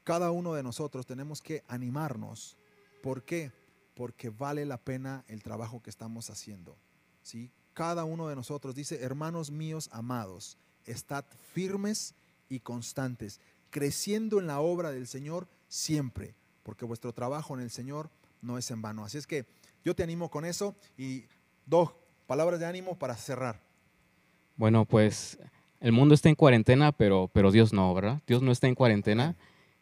cada 0.03 0.31
uno 0.31 0.53
de 0.53 0.63
nosotros 0.63 1.05
tenemos 1.05 1.41
que 1.41 1.63
animarnos. 1.67 2.57
¿Por 3.03 3.23
qué? 3.23 3.51
Porque 3.93 4.29
vale 4.29 4.65
la 4.65 4.77
pena 4.77 5.23
el 5.27 5.43
trabajo 5.43 5.83
que 5.83 5.89
estamos 5.89 6.29
haciendo. 6.29 6.77
¿sí? 7.21 7.51
Cada 7.79 8.03
uno 8.03 8.27
de 8.27 8.35
nosotros 8.35 8.75
dice, 8.75 9.01
hermanos 9.03 9.51
míos 9.51 9.89
amados, 9.93 10.57
estad 10.85 11.23
firmes 11.53 12.13
y 12.49 12.59
constantes, 12.59 13.39
creciendo 13.69 14.41
en 14.41 14.47
la 14.47 14.59
obra 14.59 14.91
del 14.91 15.07
Señor 15.07 15.47
siempre, 15.69 16.35
porque 16.63 16.83
vuestro 16.83 17.13
trabajo 17.13 17.53
en 17.53 17.61
el 17.61 17.69
Señor 17.69 18.09
no 18.41 18.57
es 18.57 18.69
en 18.69 18.81
vano. 18.81 19.05
Así 19.05 19.17
es 19.17 19.25
que 19.25 19.45
yo 19.85 19.95
te 19.95 20.03
animo 20.03 20.29
con 20.29 20.43
eso 20.43 20.75
y 20.97 21.23
dos 21.65 21.91
palabras 22.27 22.59
de 22.59 22.65
ánimo 22.65 22.99
para 22.99 23.15
cerrar. 23.15 23.61
Bueno, 24.57 24.83
pues 24.83 25.39
el 25.79 25.93
mundo 25.93 26.15
está 26.15 26.27
en 26.27 26.35
cuarentena, 26.35 26.91
pero, 26.91 27.29
pero 27.31 27.49
Dios 27.49 27.71
no, 27.71 27.93
¿verdad? 27.93 28.21
Dios 28.27 28.41
no 28.41 28.51
está 28.51 28.67
en 28.67 28.75
cuarentena. 28.75 29.37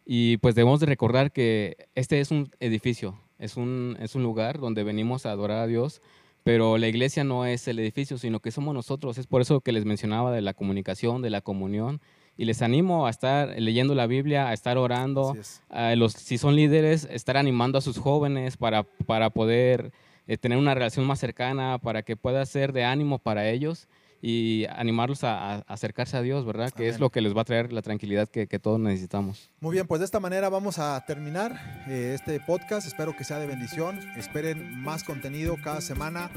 Y 0.06 0.38
pues 0.38 0.54
debemos 0.54 0.80
de 0.82 0.86
recordar 0.86 1.32
que 1.32 1.90
este 1.96 2.20
es 2.20 2.30
un 2.30 2.52
edificio, 2.60 3.20
es 3.40 3.58
un, 3.58 3.98
es 4.00 4.14
un 4.14 4.22
lugar 4.22 4.60
donde 4.60 4.84
venimos 4.84 5.26
a 5.26 5.32
adorar 5.32 5.58
a 5.58 5.66
Dios, 5.66 6.00
pero 6.48 6.78
la 6.78 6.88
iglesia 6.88 7.26
no 7.26 7.46
es 7.46 7.68
el 7.68 7.78
edificio, 7.78 8.18
sino 8.18 8.40
que 8.40 8.52
somos 8.52 8.74
nosotros. 8.74 9.18
Es 9.18 9.28
por 9.28 9.42
eso 9.42 9.60
que 9.60 9.74
les 9.74 9.84
mencionaba 9.84 10.32
de 10.32 10.42
la 10.42 10.54
comunicación, 10.54 11.22
de 11.22 11.30
la 11.30 11.42
comunión. 11.42 12.00
Y 12.38 12.46
les 12.46 12.62
animo 12.62 13.06
a 13.06 13.10
estar 13.10 13.60
leyendo 13.60 13.96
la 13.96 14.08
Biblia, 14.08 14.48
a 14.48 14.54
estar 14.54 14.78
orando, 14.78 15.36
es. 15.38 15.62
a 15.68 15.94
los, 15.98 16.14
si 16.14 16.38
son 16.38 16.56
líderes, 16.56 17.06
estar 17.12 17.36
animando 17.36 17.80
a 17.80 17.82
sus 17.82 17.98
jóvenes 17.98 18.56
para, 18.56 18.84
para 18.84 19.30
poder 19.30 19.92
eh, 20.26 20.38
tener 20.38 20.58
una 20.58 20.74
relación 20.74 21.06
más 21.06 21.20
cercana, 21.20 21.80
para 21.80 22.04
que 22.04 22.16
pueda 22.16 22.46
ser 22.46 22.72
de 22.72 22.86
ánimo 22.86 23.20
para 23.20 23.50
ellos 23.50 23.90
y 24.22 24.66
animarlos 24.70 25.24
a, 25.24 25.56
a 25.56 25.58
acercarse 25.68 26.18
a 26.18 26.22
Dios, 26.22 26.46
¿verdad? 26.46 26.72
Que 26.72 26.90
es 26.90 27.00
lo 27.00 27.10
que 27.10 27.22
les 27.22 27.36
va 27.36 27.42
a 27.42 27.46
traer 27.46 27.74
la 27.74 27.82
tranquilidad 27.82 28.28
que, 28.30 28.48
que 28.48 28.60
todos 28.60 28.80
necesitamos. 28.80 29.50
Muy 29.60 29.74
bien, 29.74 29.88
pues 29.88 30.00
de 30.00 30.06
esta 30.06 30.20
manera 30.20 30.50
vamos 30.50 30.80
a 30.80 31.04
terminar 31.06 31.86
eh, 31.88 32.14
este 32.16 32.40
podcast. 32.40 32.88
Espero 32.88 33.16
que 33.16 33.24
sea 33.24 33.40
de 33.40 33.48
bendición. 33.48 34.00
Esperen 34.18 34.82
más 34.82 35.04
contenido 35.04 35.56
cada 35.64 35.82
semana. 35.82 36.30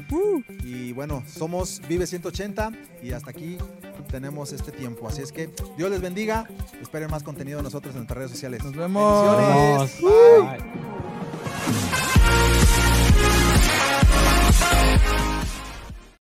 Y 0.63 0.91
bueno, 0.93 1.23
somos 1.27 1.81
Vive 1.87 2.05
180 2.07 2.71
y 3.03 3.11
hasta 3.11 3.31
aquí 3.31 3.57
tenemos 4.09 4.51
este 4.53 4.71
tiempo. 4.71 5.07
Así 5.07 5.21
es 5.21 5.31
que 5.31 5.49
Dios 5.77 5.89
les 5.89 6.01
bendiga. 6.01 6.47
Esperen 6.81 7.09
más 7.09 7.23
contenido 7.23 7.57
de 7.57 7.63
nosotros 7.63 7.93
en 7.93 7.99
nuestras 7.99 8.17
redes 8.17 8.31
sociales. 8.31 8.63
Nos 8.63 8.75
vemos. 8.75 9.37
Bendiciones. 9.37 10.01
Nos 10.01 10.11
vemos. 10.11 10.59
Bye. 10.59 10.69
Bye. 10.69 11.20